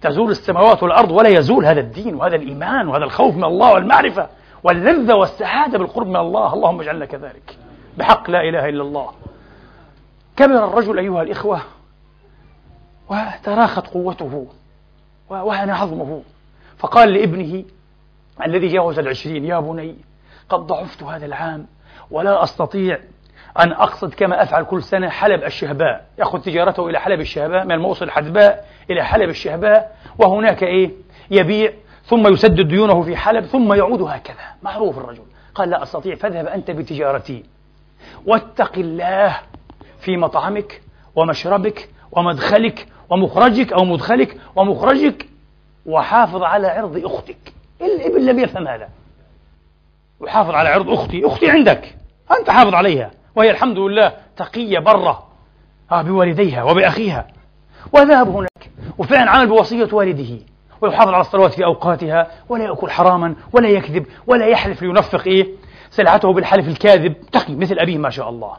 [0.00, 4.28] تزول السماوات والأرض ولا يزول هذا الدين وهذا الإيمان وهذا الخوف من الله والمعرفة
[4.62, 6.54] واللذة والسعادة بالقرب من الله.
[6.54, 7.58] اللهم اجعلنا كذلك.
[7.98, 9.10] بحق لا إله إلا الله.
[10.36, 11.60] كبر الرجل أيها الإخوة
[13.10, 14.46] وتراخت قوته
[15.30, 16.22] وهن عظمه.
[16.78, 17.64] فقال لابنه
[18.46, 19.96] الذي جاوز العشرين يا بني
[20.48, 21.66] قد ضعفت هذا العام
[22.10, 22.98] ولا أستطيع
[23.60, 28.04] أن أقصد كما أفعل كل سنة حلب الشهباء يأخذ تجارته إلى حلب الشهباء من الموصل
[28.04, 30.90] الحدباء إلى حلب الشهباء وهناك إيه؟
[31.30, 31.72] يبيع
[32.04, 34.44] ثم يسدد ديونه في حلب ثم يعود هكذا.
[34.62, 35.22] معروف الرجل.
[35.54, 37.44] قال لا أستطيع فاذهب أنت بتجارتي.
[38.26, 39.36] واتق الله
[40.00, 40.82] في مطعمك
[41.16, 45.26] ومشربك ومدخلك ومخرجك أو مدخلك ومخرجك
[45.86, 47.52] وحافظ على عرض أختك.
[47.80, 48.88] الابن لم يفهم هذا.
[50.20, 51.26] وحافظ على عرض أختي.
[51.26, 51.96] أختي عندك.
[52.40, 53.10] أنت حافظ عليها.
[53.36, 55.26] وهي الحمد لله تقية برة
[55.92, 57.26] آه بوالديها وبأخيها.
[57.92, 58.70] وذهب هناك.
[58.98, 60.38] وفعلا عمل بوصية والده.
[60.80, 62.30] ويحافظ على الصلوات في أوقاتها.
[62.48, 65.26] ولا يأكل حراما ولا يكذب ولا يحلف لينفق.
[65.26, 65.48] إيه؟
[65.90, 67.14] سلعته بالحلف الكاذب.
[67.32, 68.56] تقي مثل أبيه ما شاء الله.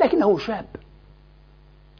[0.00, 0.66] لكنه شاب.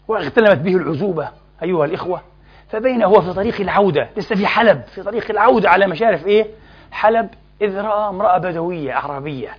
[0.09, 1.29] واغتنمت به العزوبة
[1.63, 2.21] أيها الإخوة.
[2.69, 4.09] فبين هو في طريق العودة.
[4.17, 6.47] لسه في حلب في طريق العودة على مشارف إيه؟
[6.93, 7.29] حلب
[7.63, 9.51] إذ رأى امرأة بدوية أعرابية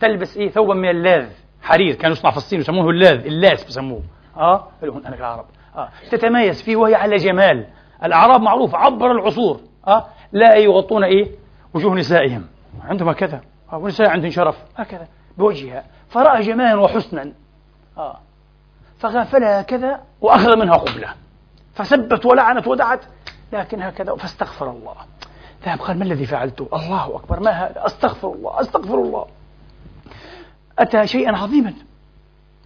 [0.00, 1.30] تلبس إيه ثوبا من اللاذ
[1.62, 4.02] حرير كانوا يصنع في الصين يسمونه اللاذ اللاس بسموه.
[4.36, 5.44] آه أنا العرب
[5.76, 5.88] آه.
[6.10, 7.66] تتميز فيه وهي على جمال.
[8.04, 9.60] الأعراب معروف عبر العصور.
[9.86, 10.06] آه.
[10.32, 11.30] لا يغطون إيه؟
[11.74, 12.46] وجوه نسائهم.
[12.84, 13.40] عندهم هكذا.
[13.72, 13.76] آه.
[13.76, 14.56] ونساء عندهم شرف.
[14.76, 15.08] هكذا
[15.38, 15.84] بوجهها.
[16.08, 17.32] فرأى جمالا وحسنا.
[17.98, 18.18] آه.
[18.98, 21.08] فغافلها هكذا وأخذ منها قبلة.
[21.74, 23.00] فسبت ولعنت ودعت
[23.52, 24.94] لكن هكذا فاستغفر الله.
[25.64, 29.26] ذهب قال ما الذي فعلته؟ الله أكبر ما هذا؟ أستغفر الله أستغفر الله.
[30.78, 31.74] أتى شيئا عظيما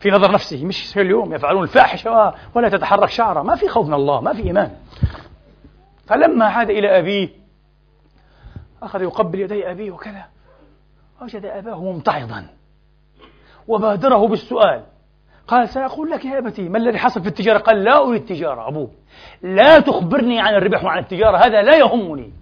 [0.01, 4.21] في نظر نفسه مش اليوم يفعلون الفاحشة ولا تتحرك شعرة ما في خوف من الله
[4.21, 4.77] ما في إيمان.
[6.07, 7.29] فلما عاد إلى أبيه
[8.83, 10.25] أخذ يقبل يدي أبيه وكذا
[11.23, 12.47] وجد أباه ممتعضا
[13.69, 14.83] وبادره بالسؤال.
[15.49, 18.91] قال سأقول لك يا أبتي ما الذي حصل في التجارة؟ قال لا أريد التجارة أبوه.
[19.43, 22.33] لا تخبرني عن الربح وعن التجارة هذا لا يهمني.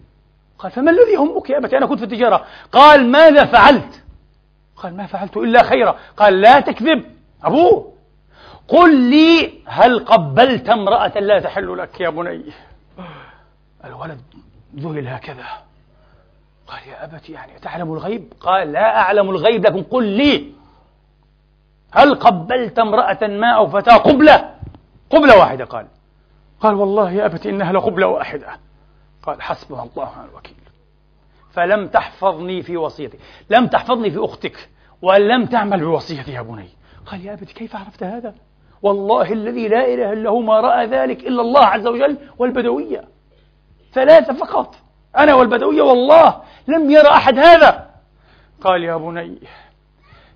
[0.59, 2.47] قال فما الذي يهمك يا أبتي أنا كنت في التجارة.
[2.73, 4.03] قال ماذا فعلت؟
[4.77, 5.97] قال ما فعلت إلا خيرا.
[6.17, 7.05] قال لا تكذب
[7.45, 7.93] أبوه
[8.69, 12.43] قل لي هل قبلت امرأة لا تحل لك يا بني.
[13.85, 14.21] الولد
[14.77, 15.45] ذهل هكذا.
[16.67, 20.53] قال يا أبتي يعني تعلم الغيب؟ قال لا أعلم الغيب لكن قل لي
[21.93, 24.55] هل قبلت امرأة ما أو فتاة قبلة؟
[25.11, 25.87] قبلة واحدة قال.
[26.61, 28.68] قال والله يا أبتي إنها لقبلة واحدة.
[29.29, 30.55] قال حسبنا الله ونعم الوكيل.
[31.51, 33.19] فلم تحفظني في وصيتي.
[33.51, 34.69] لم تحفظني في أختك.
[35.03, 36.69] ولم تعمل بوصيتي يا بني.
[37.07, 38.35] قال يا أبتي كيف عرفت هذا؟
[38.83, 43.05] والله الذي لا إله إلا هو ما رأى ذلك إلا الله عز وجل والبدوية.
[43.93, 44.75] ثلاثة فقط.
[45.17, 46.43] أنا والبدوية والله.
[46.69, 47.91] لم يرى أحد هذا.
[48.61, 49.39] قال يا بني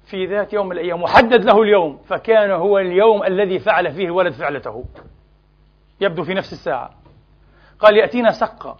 [0.05, 1.99] في ذات يوم من الأيام محدد له اليوم.
[2.09, 4.85] فكان هو اليوم الذي فعل فيه الولد فعلته.
[6.01, 7.02] يبدو في نفس الساعة.
[7.83, 8.77] قال يأتينا سقة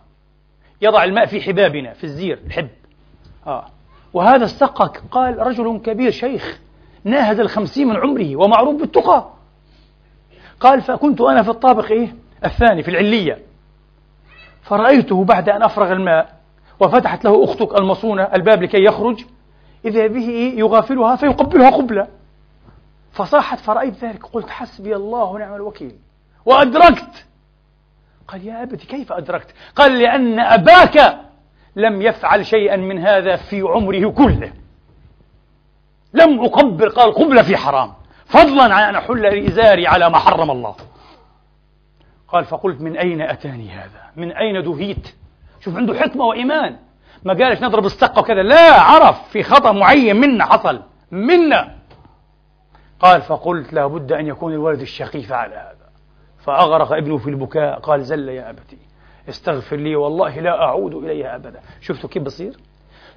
[0.83, 2.69] يضع الماء في حبابنا في الزير الحب.
[3.47, 3.67] آه.
[4.13, 6.61] وهذا السقة قال رجل كبير شيخ
[7.05, 9.31] ناهز الخمسين من عمره ومعروف بالتقى.
[10.61, 13.39] قال فكنت أنا في الطابق إيه؟ الثاني في العلية.
[14.63, 16.41] فرأيته بعد أن أفرغ الماء
[16.81, 19.25] وفتحت له أختك المصونة الباب لكي يخرج
[19.85, 22.09] إذا به يغافلها فيقبلها قبلة.
[23.13, 25.97] فصاحت فرأيت ذلك قلت حسبي الله ونعم الوكيل.
[26.47, 27.27] وأدركت
[28.29, 31.21] قال يا أبتي كيف أدركت؟ قال لأن أباك
[31.77, 34.53] لم يفعل شيئا من هذا في عمره كله.
[36.15, 37.93] لم أقبل قال قبلة في حرام.
[38.27, 40.77] فضلا عن أن أحل إزاري على ما حرم الله.
[42.29, 45.15] قال فقلت من أين أتاني هذا؟ من أين دهيت
[45.61, 46.77] شوف عنده حكمة وإيمان.
[47.25, 48.43] ما قالش نضرب السقة وكذا.
[48.43, 50.83] لا عرف في خطأ معين منا حصل.
[51.11, 51.77] منا.
[53.01, 55.82] قال فقلت لابد أن يكون الولد الشقي فعل هذا.
[56.45, 58.79] فأغرق ابنه في البكاء قال زل يا أبتي
[59.29, 61.61] استغفر لي والله لا أعود إليها أبدا.
[61.81, 62.53] شفتوا كيف بصير؟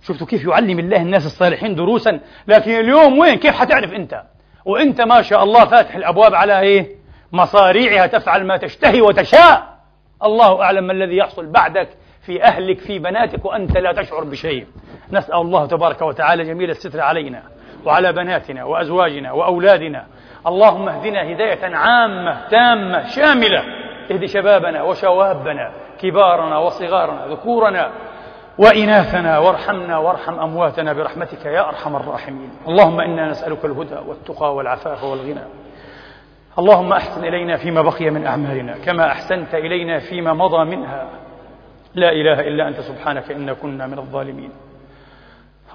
[0.01, 4.23] شفتوا كيف يعلم الله الناس الصالحين دروسا؟ لكن اليوم وين؟ كيف حتعرف أنت؟
[4.65, 6.95] وأنت ما شاء الله فاتح الأبواب على إيه؟
[7.32, 9.76] مصاريعها تفعل ما تشتهي وتشاء.
[10.23, 11.89] الله أعلم ما الذي يحصل بعدك
[12.21, 14.67] في أهلك في بناتك وأنت لا تشعر بشيء.
[15.11, 17.43] نسأل الله تبارك وتعالى جميل الستر علينا
[17.86, 20.07] وعلى بناتنا وأزواجنا وأولادنا
[20.48, 23.64] اللهم اهدنا هداية عامة تامة شاملة.
[24.12, 25.72] اهد شبابنا وشوابنا
[26.02, 27.91] كبارنا وصغارنا ذكورنا
[28.58, 29.38] وإناثنا.
[29.38, 32.50] وارحمنا وارحم أمواتنا برحمتك يا أرحم الراحمين.
[32.68, 35.43] اللهم إنا نسألك الهدى والتقى والعفاف والغنى.
[36.60, 41.08] اللهم أحسن إلينا فيما بقي من أعمالنا كما أحسنت إلينا فيما مضى منها.
[41.96, 44.52] لا إله إلا أنت سبحانك إنا كنا من الظالمين.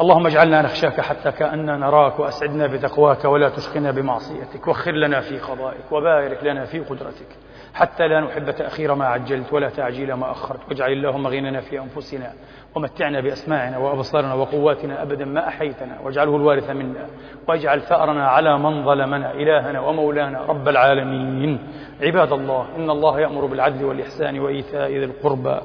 [0.00, 5.92] اللهم اجعلنا نخشاك حتى كأننا نراك وأسعدنا بتقواك ولا تشقنا بمعصيتك وخر لنا في قضائك
[5.92, 7.26] وبارك لنا في قدرتك
[7.74, 12.32] حتى لا نحب تأخير ما عجلت ولا تعجيل ما أخرت واجعل اللهم غننا في أنفسنا
[12.74, 17.06] ومتعنا بأسماعنا وأبصارنا وقواتنا أبدا ما أحيتنا واجعله الوارث منا
[17.48, 21.58] واجعل ثأرنا على من ظلمنا إلهنا ومولانا رب العالمين
[22.02, 25.60] عباد الله إن الله يأمر بالعدل والإحسان وإيتاء ذي القربى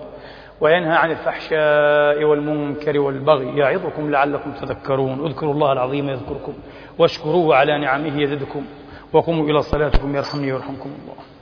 [0.62, 3.58] وينهى عن الفحشاء والمنكر والبغي.
[3.58, 5.26] يعظكم لعلكم تذكرون.
[5.26, 6.54] اذكروا الله العظيم يذكركم.
[7.00, 8.66] واشكروه على نعمه يزدكم.
[9.14, 11.35] وقوموا إلى صلاتكم يرحمني ويرحمكم الله.